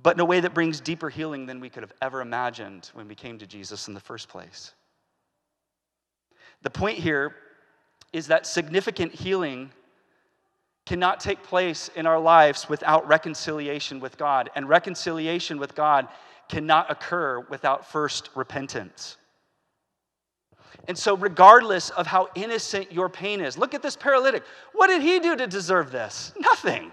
but 0.03 0.17
in 0.17 0.21
a 0.21 0.25
way 0.25 0.41
that 0.41 0.55
brings 0.55 0.81
deeper 0.81 1.11
healing 1.11 1.47
than 1.47 1.61
we 1.61 1.69
could 1.69 1.83
have 1.83 1.93
ever 2.01 2.21
imagined 2.21 2.91
when 2.95 3.09
we 3.09 3.15
came 3.15 3.39
to 3.39 3.47
Jesus 3.47 3.89
in 3.89 3.95
the 3.95 4.01
first 4.01 4.29
place. 4.29 4.73
The 6.63 6.71
point 6.71 6.99
here 6.99 7.35
is 8.13 8.27
that 8.29 8.47
significant 8.47 9.13
healing 9.13 9.71
cannot 10.87 11.21
take 11.21 11.43
place 11.43 11.91
in 11.95 12.07
our 12.07 12.19
lives 12.19 12.69
without 12.69 13.07
reconciliation 13.07 14.01
with 14.01 14.19
God, 14.19 14.51
and 14.55 14.69
reconciliation 14.69 15.59
with 15.59 15.75
God 15.75 16.09
cannot 16.49 16.91
occur 16.91 17.41
without 17.49 17.87
first 17.87 18.31
repentance. 18.35 19.17
And 20.89 20.99
so, 20.99 21.17
regardless 21.17 21.91
of 21.91 22.07
how 22.07 22.29
innocent 22.35 22.91
your 22.91 23.09
pain 23.09 23.41
is, 23.41 23.59
look 23.59 23.75
at 23.75 23.83
this 23.83 23.97
paralytic. 23.97 24.43
What 24.73 24.89
did 24.89 25.03
he 25.03 25.21
do 25.21 25.37
to 25.37 25.47
deserve 25.47 25.93
this? 25.93 26.33
Nothing. 26.39 26.91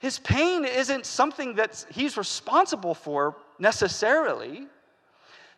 His 0.00 0.18
pain 0.18 0.64
isn't 0.64 1.06
something 1.06 1.54
that 1.56 1.86
he's 1.90 2.16
responsible 2.16 2.94
for 2.94 3.36
necessarily. 3.58 4.66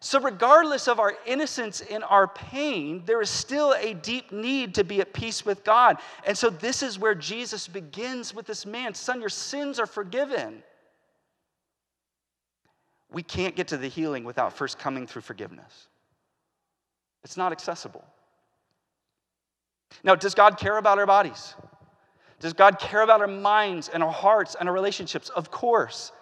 So, 0.01 0.21
regardless 0.21 0.87
of 0.87 1.01
our 1.01 1.15
innocence 1.25 1.81
in 1.81 2.03
our 2.03 2.29
pain, 2.29 3.03
there 3.07 3.23
is 3.23 3.31
still 3.31 3.75
a 3.79 3.95
deep 3.95 4.33
need 4.33 4.75
to 4.75 4.85
be 4.85 5.01
at 5.01 5.15
peace 5.15 5.47
with 5.47 5.65
God. 5.65 5.97
And 6.27 6.37
so, 6.37 6.51
this 6.51 6.83
is 6.83 6.99
where 6.99 7.15
Jesus 7.15 7.67
begins 7.67 8.35
with 8.35 8.45
this 8.45 8.67
man 8.67 8.93
Son, 8.93 9.21
your 9.21 9.31
sins 9.31 9.81
are 9.81 9.87
forgiven. 9.87 10.63
We 13.11 13.23
can't 13.23 13.57
get 13.57 13.69
to 13.69 13.79
the 13.79 13.89
healing 13.89 14.25
without 14.25 14.53
first 14.53 14.79
coming 14.79 15.07
through 15.07 15.23
forgiveness, 15.23 15.89
it's 17.23 17.39
not 17.39 17.53
accessible. 17.53 18.05
Now, 20.03 20.17
does 20.17 20.35
God 20.35 20.59
care 20.59 20.77
about 20.77 20.99
our 20.99 21.07
bodies? 21.07 21.55
Does 22.45 22.53
God 22.53 22.79
care 22.79 23.01
about 23.01 23.23
our 23.23 23.27
minds 23.27 23.89
and 23.89 24.03
our 24.03 24.13
hearts 24.13 24.55
and 24.55 24.69
our 24.69 24.75
relationships? 24.75 25.31
Of 25.31 25.51
course. 25.51 26.13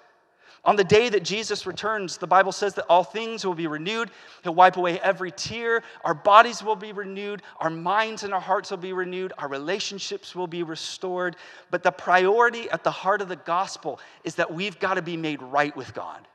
On 0.64 0.76
the 0.76 0.84
day 0.84 1.08
that 1.08 1.24
Jesus 1.24 1.66
returns, 1.66 2.16
the 2.16 2.28
Bible 2.28 2.52
says 2.52 2.74
that 2.74 2.86
all 2.88 3.02
things 3.02 3.44
will 3.44 3.56
be 3.56 3.66
renewed. 3.66 4.08
He'll 4.44 4.54
wipe 4.54 4.76
away 4.76 5.00
every 5.00 5.32
tear. 5.32 5.82
Our 6.04 6.14
bodies 6.14 6.62
will 6.62 6.76
be 6.76 6.92
renewed. 6.92 7.42
Our 7.58 7.70
minds 7.70 8.22
and 8.22 8.32
our 8.32 8.40
hearts 8.40 8.70
will 8.70 8.78
be 8.78 8.92
renewed. 8.92 9.32
Our 9.36 9.48
relationships 9.48 10.32
will 10.32 10.46
be 10.46 10.62
restored. 10.62 11.34
But 11.72 11.82
the 11.82 11.90
priority 11.90 12.70
at 12.70 12.84
the 12.84 12.92
heart 12.92 13.20
of 13.20 13.28
the 13.28 13.34
gospel 13.34 13.98
is 14.22 14.36
that 14.36 14.54
we've 14.54 14.78
got 14.78 14.94
to 14.94 15.02
be 15.02 15.16
made 15.16 15.42
right 15.42 15.76
with 15.76 15.92
God. 15.92 16.28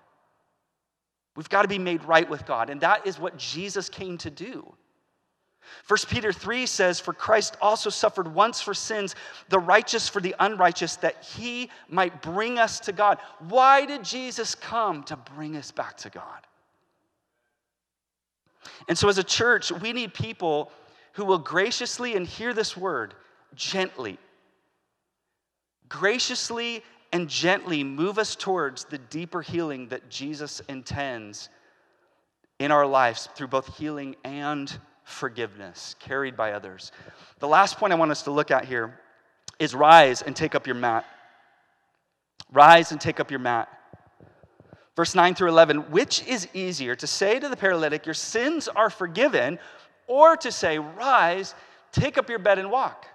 We've 1.37 1.47
got 1.47 1.61
to 1.61 1.69
be 1.69 1.79
made 1.79 2.03
right 2.03 2.29
with 2.29 2.45
God. 2.45 2.69
And 2.69 2.81
that 2.81 3.07
is 3.07 3.17
what 3.17 3.37
Jesus 3.37 3.87
came 3.87 4.17
to 4.17 4.29
do. 4.29 4.69
1 5.87 5.97
Peter 6.09 6.33
3 6.33 6.65
says, 6.65 6.99
For 6.99 7.13
Christ 7.13 7.57
also 7.61 7.89
suffered 7.89 8.33
once 8.33 8.61
for 8.61 8.73
sins, 8.73 9.15
the 9.49 9.59
righteous 9.59 10.09
for 10.09 10.19
the 10.19 10.35
unrighteous, 10.39 10.97
that 10.97 11.23
he 11.23 11.69
might 11.89 12.21
bring 12.21 12.59
us 12.59 12.79
to 12.81 12.91
God. 12.91 13.19
Why 13.47 13.85
did 13.85 14.03
Jesus 14.03 14.55
come? 14.55 15.03
To 15.03 15.15
bring 15.15 15.55
us 15.55 15.71
back 15.71 15.97
to 15.97 16.09
God. 16.09 16.47
And 18.87 18.97
so, 18.97 19.09
as 19.09 19.17
a 19.17 19.23
church, 19.23 19.71
we 19.71 19.93
need 19.93 20.13
people 20.13 20.71
who 21.13 21.25
will 21.25 21.39
graciously, 21.39 22.15
and 22.15 22.27
hear 22.27 22.53
this 22.53 22.77
word, 22.77 23.15
gently, 23.55 24.19
graciously 25.89 26.83
and 27.11 27.27
gently 27.29 27.83
move 27.83 28.19
us 28.19 28.35
towards 28.35 28.83
the 28.85 28.97
deeper 28.97 29.41
healing 29.41 29.87
that 29.87 30.09
Jesus 30.09 30.61
intends 30.67 31.49
in 32.59 32.71
our 32.71 32.85
lives 32.85 33.29
through 33.35 33.47
both 33.47 33.77
healing 33.77 34.15
and 34.23 34.79
forgiveness 35.07 35.95
carried 35.99 36.35
by 36.35 36.51
others. 36.51 36.91
The 37.39 37.47
last 37.47 37.77
point 37.77 37.93
I 37.93 37.95
want 37.95 38.11
us 38.11 38.23
to 38.23 38.31
look 38.31 38.51
at 38.51 38.65
here 38.65 38.99
is 39.57 39.73
rise 39.73 40.21
and 40.21 40.35
take 40.35 40.53
up 40.53 40.67
your 40.67 40.75
mat. 40.75 41.05
Rise 42.51 42.91
and 42.91 42.99
take 42.99 43.21
up 43.21 43.31
your 43.31 43.39
mat. 43.39 43.69
Verse 44.97 45.15
9 45.15 45.33
through 45.33 45.47
11, 45.47 45.91
which 45.91 46.27
is 46.27 46.49
easier 46.53 46.93
to 46.95 47.07
say 47.07 47.39
to 47.39 47.47
the 47.47 47.55
paralytic, 47.55 48.05
Your 48.05 48.13
sins 48.13 48.67
are 48.67 48.89
forgiven, 48.89 49.59
or 50.07 50.35
to 50.37 50.51
say, 50.51 50.77
Rise, 50.77 51.55
take 51.93 52.17
up 52.17 52.29
your 52.29 52.39
bed 52.39 52.59
and 52.59 52.69
walk? 52.69 53.05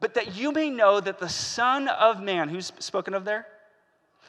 But 0.00 0.14
that 0.14 0.36
you 0.36 0.50
may 0.50 0.68
know 0.68 1.00
that 1.00 1.20
the 1.20 1.28
Son 1.28 1.86
of 1.88 2.20
Man, 2.20 2.48
who's 2.48 2.72
spoken 2.80 3.14
of 3.14 3.24
there? 3.24 3.46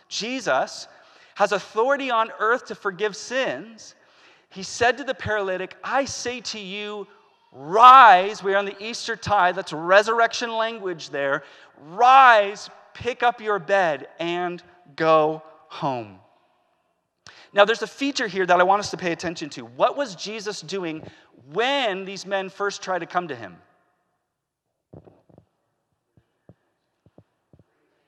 Jesus, 0.07 0.87
has 1.33 1.51
authority 1.51 2.11
on 2.11 2.31
earth 2.39 2.65
to 2.67 2.75
forgive 2.75 3.15
sins 3.15 3.95
he 4.49 4.63
said 4.63 4.97
to 4.97 5.03
the 5.03 5.13
paralytic, 5.13 5.75
I 5.83 6.05
say 6.05 6.41
to 6.41 6.59
you, 6.59 7.07
rise. 7.51 8.41
We're 8.41 8.57
on 8.57 8.65
the 8.65 8.81
Eastertide. 8.81 9.55
That's 9.55 9.73
resurrection 9.73 10.51
language 10.51 11.09
there. 11.09 11.43
Rise, 11.79 12.69
pick 12.93 13.23
up 13.23 13.41
your 13.41 13.59
bed, 13.59 14.07
and 14.19 14.63
go 14.95 15.43
home. 15.67 16.19
Now, 17.53 17.65
there's 17.65 17.81
a 17.81 17.87
feature 17.87 18.27
here 18.27 18.45
that 18.45 18.59
I 18.59 18.63
want 18.63 18.79
us 18.79 18.91
to 18.91 18.97
pay 18.97 19.11
attention 19.11 19.49
to. 19.51 19.65
What 19.65 19.97
was 19.97 20.15
Jesus 20.15 20.61
doing 20.61 21.03
when 21.51 22.05
these 22.05 22.25
men 22.25 22.49
first 22.49 22.81
tried 22.81 22.99
to 22.99 23.05
come 23.05 23.27
to 23.29 23.35
him? 23.35 23.57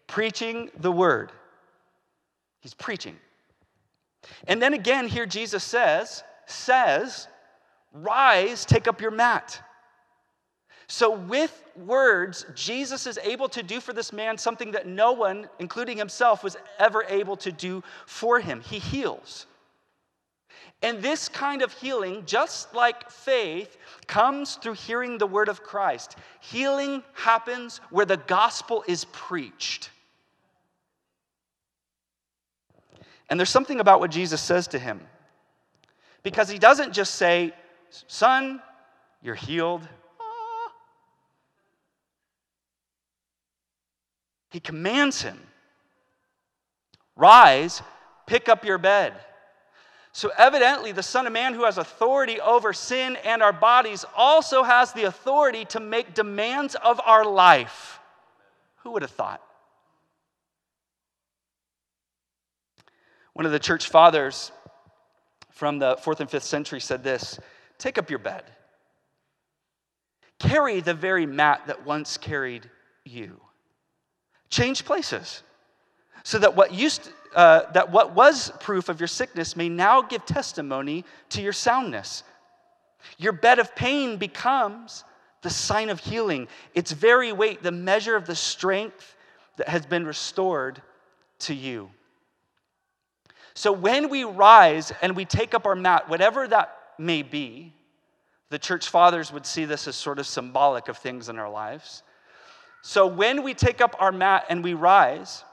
Preaching 0.08 0.70
the 0.80 0.92
word. 0.92 1.32
He's 2.60 2.74
preaching. 2.74 3.16
And 4.48 4.62
then 4.62 4.74
again, 4.74 5.08
here 5.08 5.26
Jesus 5.26 5.64
says, 5.64 6.24
says, 6.50 7.28
rise, 7.94 8.66
take 8.66 8.88
up 8.88 9.02
your 9.02 9.12
mat. 9.12 9.62
So, 10.88 11.16
with 11.16 11.64
words, 11.76 12.48
Jesus 12.56 13.06
is 13.06 13.20
able 13.20 13.48
to 13.50 13.62
do 13.62 13.80
for 13.80 13.94
this 13.94 14.12
man 14.12 14.40
something 14.40 14.72
that 14.72 14.88
no 14.88 15.12
one, 15.12 15.48
including 15.60 15.98
himself, 15.98 16.44
was 16.44 16.58
ever 16.80 17.04
able 17.08 17.38
to 17.38 17.52
do 17.52 17.84
for 18.08 18.40
him. 18.40 18.62
He 18.62 18.80
heals. 18.80 19.46
And 20.82 21.02
this 21.02 21.30
kind 21.30 21.62
of 21.62 21.74
healing, 21.74 22.24
just 22.26 22.74
like 22.74 23.12
faith, 23.12 23.78
comes 24.08 24.56
through 24.56 24.74
hearing 24.74 25.18
the 25.18 25.28
word 25.28 25.50
of 25.50 25.62
Christ. 25.62 26.16
Healing 26.40 27.04
happens 27.14 27.82
where 27.92 28.06
the 28.06 28.18
gospel 28.18 28.84
is 28.88 29.06
preached. 29.06 29.92
And 33.30 33.40
there's 33.40 33.50
something 33.50 33.80
about 33.80 34.00
what 34.00 34.10
Jesus 34.10 34.42
says 34.42 34.68
to 34.70 34.80
him. 34.80 35.02
Because 36.24 36.50
he 36.50 36.60
doesn't 36.60 36.94
just 36.94 37.16
say, 37.16 37.54
Son, 38.08 38.62
you're 39.22 39.36
healed. 39.36 39.88
He 44.52 44.60
commands 44.60 45.22
him 45.22 45.40
Rise, 47.16 47.82
pick 48.28 48.48
up 48.48 48.64
your 48.64 48.78
bed. 48.78 49.14
So, 50.14 50.32
evidently, 50.38 50.94
the 50.94 51.04
Son 51.04 51.28
of 51.28 51.34
Man, 51.34 51.54
who 51.54 51.66
has 51.66 51.78
authority 51.78 52.40
over 52.40 52.72
sin 52.72 53.18
and 53.26 53.44
our 53.44 53.52
bodies, 53.52 54.06
also 54.16 54.64
has 54.64 54.94
the 54.94 55.04
authority 55.04 55.66
to 55.66 55.82
make 55.82 56.14
demands 56.14 56.76
of 56.76 57.00
our 57.06 57.26
life. 57.26 58.00
Who 58.78 58.92
would 58.92 59.02
have 59.02 59.12
thought? 59.12 59.42
One 63.34 63.46
of 63.46 63.52
the 63.52 63.60
church 63.60 63.88
fathers 63.88 64.54
from 65.60 65.78
the 65.78 65.98
fourth 65.98 66.22
and 66.22 66.32
fifth 66.32 66.46
century 66.46 66.80
said 66.80 67.04
this 67.04 67.38
Take 67.78 67.98
up 67.98 68.10
your 68.10 68.20
bed, 68.20 68.44
carry 70.40 70.80
the 70.80 70.94
very 70.94 71.26
mat 71.26 71.64
that 71.68 71.86
once 71.86 72.18
carried 72.18 72.70
you. 73.04 73.40
Change 74.50 74.86
places 74.86 75.44
so 76.24 76.40
that 76.40 76.56
what 76.56 76.74
used 76.74 77.12
uh, 77.36 77.72
that 77.74 77.92
what 77.92 78.16
was 78.16 78.52
proof 78.62 78.90
of 78.90 79.00
your 79.00 79.08
sickness 79.08 79.56
may 79.56 79.70
now 79.70 80.02
give 80.02 80.26
testimony 80.26 81.06
to 81.30 81.42
your 81.42 81.54
soundness. 81.54 82.24
Your 83.18 83.34
bed 83.34 83.60
of 83.60 83.76
pain 83.76 84.18
becomes 84.18 85.04
the 85.42 85.50
sign 85.50 85.90
of 85.90 86.00
healing. 86.00 86.48
Its 86.74 86.92
very 86.92 87.32
weight, 87.32 87.62
the 87.62 87.72
measure 87.72 88.16
of 88.16 88.26
the 88.26 88.36
strength 88.36 89.16
that 89.58 89.70
has 89.70 89.86
been 89.86 90.06
restored 90.06 90.82
to 91.40 91.54
you. 91.54 91.92
So 93.60 93.74
when 93.74 94.08
we 94.08 94.24
rise 94.24 94.94
and 95.02 95.18
we 95.18 95.26
take 95.26 95.54
up 95.54 95.66
our 95.66 95.76
mat, 95.76 96.08
whatever 96.08 96.48
that 96.48 96.78
may 96.98 97.24
be, 97.24 97.74
the 98.50 98.58
church 98.58 98.88
fathers 98.88 99.34
would 99.34 99.46
see 99.46 99.66
this 99.66 99.86
as 99.86 99.98
sort 99.98 100.18
of 100.18 100.28
symbolic 100.28 100.88
of 100.88 100.98
things 100.98 101.28
in 101.28 101.38
our 101.38 101.50
lives. 101.50 102.02
So 102.84 103.06
when 103.06 103.44
we 103.44 103.54
take 103.54 103.82
up 103.82 103.98
our 104.00 104.14
mat 104.14 104.46
and 104.48 104.64
we 104.64 104.76
rise, 104.76 105.44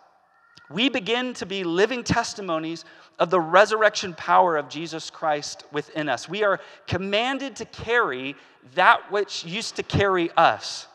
we 0.70 0.88
begin 0.88 1.34
to 1.34 1.46
be 1.46 1.64
living 1.64 2.04
testimonies 2.04 2.84
of 3.18 3.30
the 3.30 3.40
resurrection 3.40 4.14
power 4.14 4.56
of 4.56 4.68
Jesus 4.68 5.10
Christ 5.10 5.64
within 5.72 6.08
us. 6.08 6.28
We 6.28 6.44
are 6.44 6.60
commanded 6.86 7.56
to 7.56 7.64
carry 7.64 8.36
that 8.76 9.10
which 9.10 9.44
used 9.44 9.74
to 9.74 9.82
carry 9.82 10.30
us. 10.36 10.86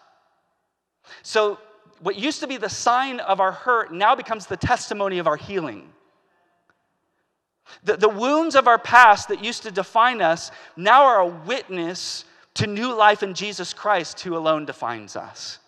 So, 1.24 1.60
what 2.00 2.15
used 2.15 2.39
to 2.39 2.47
be 2.47 2.56
the 2.56 2.69
sign 2.69 3.19
of 3.19 3.41
our 3.41 3.52
hurt 3.52 3.91
now 3.91 4.15
becomes 4.15 4.45
the 4.45 4.56
testimony 4.56 5.19
of 5.19 5.28
our 5.28 5.36
healing. 5.36 5.91
The, 7.84 7.97
the 7.97 8.10
wounds 8.10 8.55
of 8.55 8.67
our 8.67 8.79
past 8.79 9.27
that 9.29 9.43
used 9.43 9.63
to 9.63 9.71
define 9.71 10.21
us 10.21 10.51
now 10.75 11.03
are 11.03 11.21
a 11.21 11.27
witness 11.27 12.25
to 12.55 12.67
new 12.67 12.93
life 12.93 13.23
in 13.23 13.34
Jesus 13.34 13.73
Christ, 13.73 14.19
who 14.21 14.36
alone 14.36 14.65
defines 14.65 15.15
us. 15.15 15.60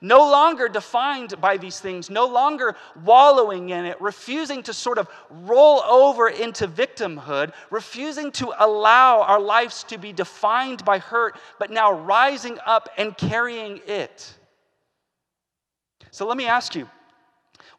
No 0.00 0.18
longer 0.30 0.68
defined 0.68 1.40
by 1.40 1.56
these 1.56 1.80
things, 1.80 2.10
no 2.10 2.26
longer 2.26 2.76
wallowing 3.04 3.70
in 3.70 3.84
it, 3.84 4.00
refusing 4.00 4.62
to 4.64 4.72
sort 4.72 4.98
of 4.98 5.08
roll 5.30 5.82
over 5.82 6.28
into 6.28 6.66
victimhood, 6.66 7.52
refusing 7.70 8.30
to 8.32 8.52
allow 8.58 9.22
our 9.22 9.40
lives 9.40 9.84
to 9.84 9.98
be 9.98 10.12
defined 10.12 10.84
by 10.84 10.98
hurt, 10.98 11.36
but 11.58 11.70
now 11.70 11.92
rising 11.92 12.58
up 12.66 12.88
and 12.96 13.16
carrying 13.16 13.80
it. 13.86 14.34
So 16.10 16.26
let 16.26 16.36
me 16.36 16.46
ask 16.46 16.74
you 16.74 16.88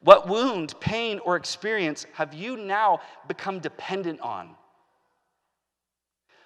what 0.05 0.27
wound, 0.27 0.79
pain, 0.79 1.17
or 1.25 1.35
experience 1.35 2.05
have 2.13 2.31
you 2.31 2.57
now 2.57 3.01
become 3.27 3.57
dependent 3.59 4.21
on? 4.21 4.51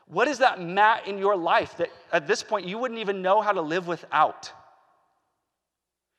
What 0.08 0.30
is 0.30 0.38
that 0.38 0.62
mat 0.62 1.08
in 1.08 1.18
your 1.18 1.36
life 1.36 1.76
that 1.76 1.90
at 2.14 2.26
this 2.26 2.42
point 2.42 2.66
you 2.66 2.78
wouldn't 2.78 3.02
even 3.02 3.22
know 3.22 3.42
how 3.42 3.52
to 3.52 3.62
live 3.62 3.86
without? 3.86 4.50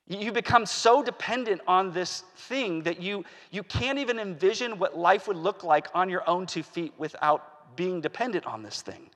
You 0.07 0.33
become 0.33 0.67
so 0.67 1.03
dependent 1.03 1.63
on 1.67 1.93
this 1.93 2.25
thing 2.37 2.83
that 2.83 3.01
you, 3.01 3.25
you 3.51 3.63
can't 3.63 3.99
even 3.99 4.19
envision 4.19 4.79
what 4.79 4.99
life 4.99 5.27
would 5.27 5.39
look 5.39 5.65
like 5.65 5.87
on 5.95 6.11
your 6.11 6.29
own 6.29 6.45
two 6.45 6.63
feet 6.63 6.93
without 6.99 7.75
being 7.75 8.03
dependent 8.03 8.45
on 8.45 8.63
this 8.63 8.83
thing 8.83 9.09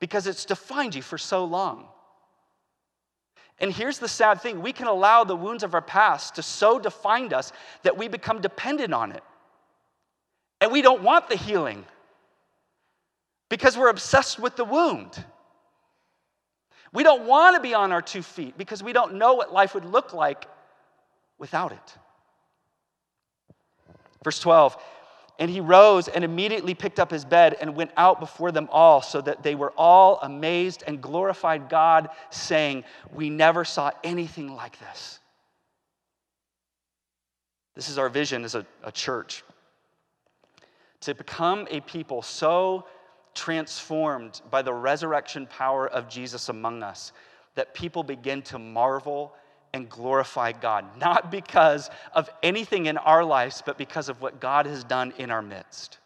because 0.00 0.26
it's 0.26 0.46
defined 0.46 0.94
you 0.94 1.02
for 1.02 1.18
so 1.18 1.44
long. 1.44 1.88
And 3.60 3.72
here's 3.72 3.98
the 3.98 4.08
sad 4.08 4.40
thing 4.40 4.62
we 4.62 4.72
can 4.72 4.86
allow 4.86 5.24
the 5.24 5.36
wounds 5.36 5.62
of 5.62 5.74
our 5.74 5.82
past 5.82 6.36
to 6.36 6.42
so 6.42 6.78
define 6.78 7.32
us 7.32 7.52
that 7.82 7.96
we 7.96 8.08
become 8.08 8.40
dependent 8.40 8.94
on 8.94 9.12
it. 9.12 9.22
And 10.60 10.72
we 10.72 10.82
don't 10.82 11.02
want 11.02 11.28
the 11.28 11.36
healing 11.36 11.84
because 13.48 13.76
we're 13.76 13.88
obsessed 13.88 14.38
with 14.38 14.56
the 14.56 14.64
wound. 14.64 15.24
We 16.92 17.02
don't 17.02 17.26
want 17.26 17.56
to 17.56 17.62
be 17.62 17.74
on 17.74 17.92
our 17.92 18.02
two 18.02 18.22
feet 18.22 18.56
because 18.56 18.82
we 18.82 18.92
don't 18.92 19.14
know 19.14 19.34
what 19.34 19.52
life 19.52 19.74
would 19.74 19.84
look 19.84 20.12
like 20.12 20.46
without 21.38 21.72
it. 21.72 21.98
Verse 24.24 24.40
12, 24.40 24.76
and 25.38 25.50
he 25.50 25.60
rose 25.60 26.08
and 26.08 26.24
immediately 26.24 26.74
picked 26.74 26.98
up 26.98 27.10
his 27.10 27.24
bed 27.24 27.56
and 27.60 27.76
went 27.76 27.92
out 27.96 28.20
before 28.20 28.50
them 28.50 28.68
all, 28.72 29.02
so 29.02 29.20
that 29.20 29.42
they 29.42 29.54
were 29.54 29.72
all 29.76 30.18
amazed 30.22 30.82
and 30.86 31.00
glorified 31.00 31.68
God, 31.68 32.08
saying, 32.30 32.84
We 33.12 33.30
never 33.30 33.64
saw 33.64 33.90
anything 34.02 34.54
like 34.54 34.78
this. 34.80 35.20
This 37.76 37.88
is 37.88 37.98
our 37.98 38.08
vision 38.08 38.44
as 38.44 38.56
a, 38.56 38.66
a 38.82 38.90
church 38.90 39.44
to 41.00 41.14
become 41.14 41.68
a 41.70 41.80
people 41.82 42.22
so 42.22 42.84
transformed 43.34 44.40
by 44.50 44.62
the 44.62 44.72
resurrection 44.72 45.46
power 45.46 45.86
of 45.88 46.08
Jesus 46.08 46.48
among 46.48 46.82
us 46.82 47.12
that 47.54 47.74
people 47.74 48.02
begin 48.02 48.42
to 48.42 48.58
marvel 48.58 49.32
and 49.72 49.88
glorify 49.88 50.52
God, 50.52 50.84
not 50.98 51.30
because 51.30 51.90
of 52.14 52.30
anything 52.42 52.86
in 52.86 52.96
our 52.98 53.24
lives, 53.24 53.62
but 53.64 53.78
because 53.78 54.08
of 54.08 54.20
what 54.20 54.40
God 54.40 54.66
has 54.66 54.84
done 54.84 55.12
in 55.18 55.30
our 55.30 55.42
midst. 55.42 55.98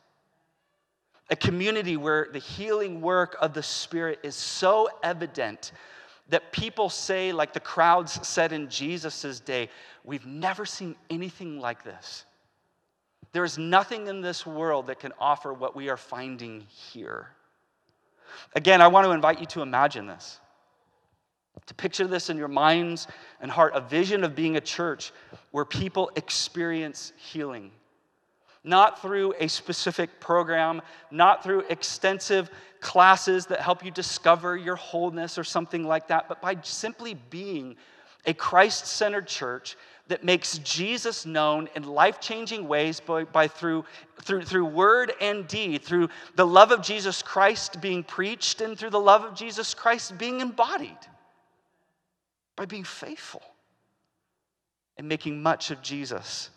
A 1.30 1.36
community 1.36 1.96
where 1.96 2.28
the 2.32 2.38
healing 2.38 3.00
work 3.00 3.36
of 3.40 3.54
the 3.54 3.62
Spirit 3.62 4.18
is 4.22 4.34
so 4.34 4.88
evident 5.02 5.72
that 6.28 6.52
people 6.52 6.88
say, 6.88 7.32
like 7.32 7.52
the 7.52 7.60
crowds 7.60 8.26
said 8.26 8.52
in 8.52 8.68
Jesus' 8.68 9.40
day, 9.40 9.68
we've 10.04 10.26
never 10.26 10.64
seen 10.66 10.96
anything 11.10 11.60
like 11.60 11.84
this. 11.84 12.24
There 13.32 13.44
is 13.44 13.56
nothing 13.56 14.08
in 14.08 14.20
this 14.20 14.44
world 14.44 14.88
that 14.88 15.00
can 15.00 15.12
offer 15.18 15.52
what 15.52 15.74
we 15.74 15.88
are 15.88 15.96
finding 15.96 16.66
here. 16.68 17.28
Again, 18.54 18.82
I 18.82 18.88
want 18.88 19.06
to 19.06 19.12
invite 19.12 19.40
you 19.40 19.46
to 19.46 19.62
imagine 19.62 20.06
this, 20.06 20.38
to 21.66 21.74
picture 21.74 22.06
this 22.06 22.30
in 22.30 22.36
your 22.36 22.48
minds 22.48 23.06
and 23.40 23.50
heart 23.50 23.72
a 23.74 23.80
vision 23.80 24.24
of 24.24 24.34
being 24.34 24.56
a 24.56 24.60
church 24.60 25.12
where 25.50 25.64
people 25.64 26.10
experience 26.16 27.12
healing. 27.16 27.70
Not 28.64 29.02
through 29.02 29.34
a 29.38 29.48
specific 29.48 30.20
program, 30.20 30.82
not 31.10 31.42
through 31.42 31.64
extensive 31.68 32.50
classes 32.80 33.46
that 33.46 33.60
help 33.60 33.84
you 33.84 33.90
discover 33.90 34.56
your 34.56 34.76
wholeness 34.76 35.38
or 35.38 35.44
something 35.44 35.84
like 35.84 36.08
that, 36.08 36.28
but 36.28 36.40
by 36.40 36.56
simply 36.62 37.14
being 37.30 37.76
a 38.26 38.34
Christ 38.34 38.86
centered 38.86 39.26
church 39.26 39.76
that 40.08 40.24
makes 40.24 40.58
Jesus 40.58 41.24
known 41.24 41.68
in 41.74 41.84
life 41.84 42.20
changing 42.20 42.68
ways 42.68 43.00
by, 43.00 43.24
by, 43.24 43.48
through, 43.48 43.84
through, 44.20 44.44
through 44.44 44.66
word 44.66 45.12
and 45.20 45.46
deed, 45.46 45.82
through 45.82 46.08
the 46.34 46.46
love 46.46 46.70
of 46.70 46.82
Jesus 46.82 47.22
Christ 47.22 47.80
being 47.80 48.02
preached 48.02 48.60
and 48.60 48.78
through 48.78 48.90
the 48.90 49.00
love 49.00 49.24
of 49.24 49.34
Jesus 49.34 49.74
Christ 49.74 50.18
being 50.18 50.40
embodied, 50.40 50.98
by 52.56 52.64
being 52.64 52.84
faithful 52.84 53.42
and 54.96 55.08
making 55.08 55.42
much 55.42 55.70
of 55.70 55.82
Jesus. 55.82 56.50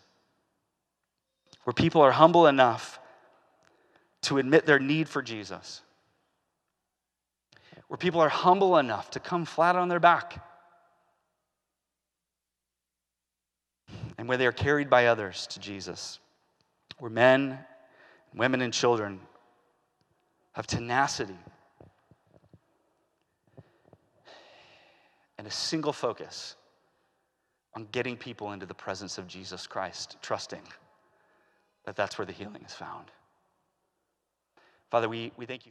Where 1.64 1.74
people 1.74 2.00
are 2.02 2.12
humble 2.12 2.46
enough 2.46 3.00
to 4.22 4.38
admit 4.38 4.66
their 4.66 4.78
need 4.78 5.08
for 5.08 5.22
Jesus. 5.22 5.82
Where 7.88 7.96
people 7.96 8.20
are 8.20 8.28
humble 8.28 8.78
enough 8.78 9.10
to 9.12 9.20
come 9.20 9.44
flat 9.44 9.76
on 9.76 9.88
their 9.88 10.00
back. 10.00 10.44
And 14.18 14.28
where 14.28 14.38
they 14.38 14.46
are 14.46 14.52
carried 14.52 14.90
by 14.90 15.06
others 15.06 15.46
to 15.48 15.60
Jesus. 15.60 16.18
Where 16.98 17.10
men, 17.10 17.58
women, 18.34 18.60
and 18.60 18.72
children 18.72 19.20
have 20.52 20.66
tenacity 20.66 21.36
and 25.46 25.52
a 25.52 25.54
single 25.54 25.92
focus 25.92 26.56
on 27.76 27.86
getting 27.92 28.16
people 28.16 28.50
into 28.50 28.66
the 28.66 28.74
presence 28.74 29.16
of 29.16 29.28
Jesus 29.28 29.64
Christ, 29.64 30.16
trusting 30.20 30.62
that 31.84 31.94
that's 31.94 32.18
where 32.18 32.26
the 32.26 32.32
healing 32.32 32.64
is 32.66 32.74
found. 32.74 33.12
Father, 34.90 35.08
we, 35.08 35.30
we 35.36 35.46
thank 35.46 35.64
you. 35.64 35.70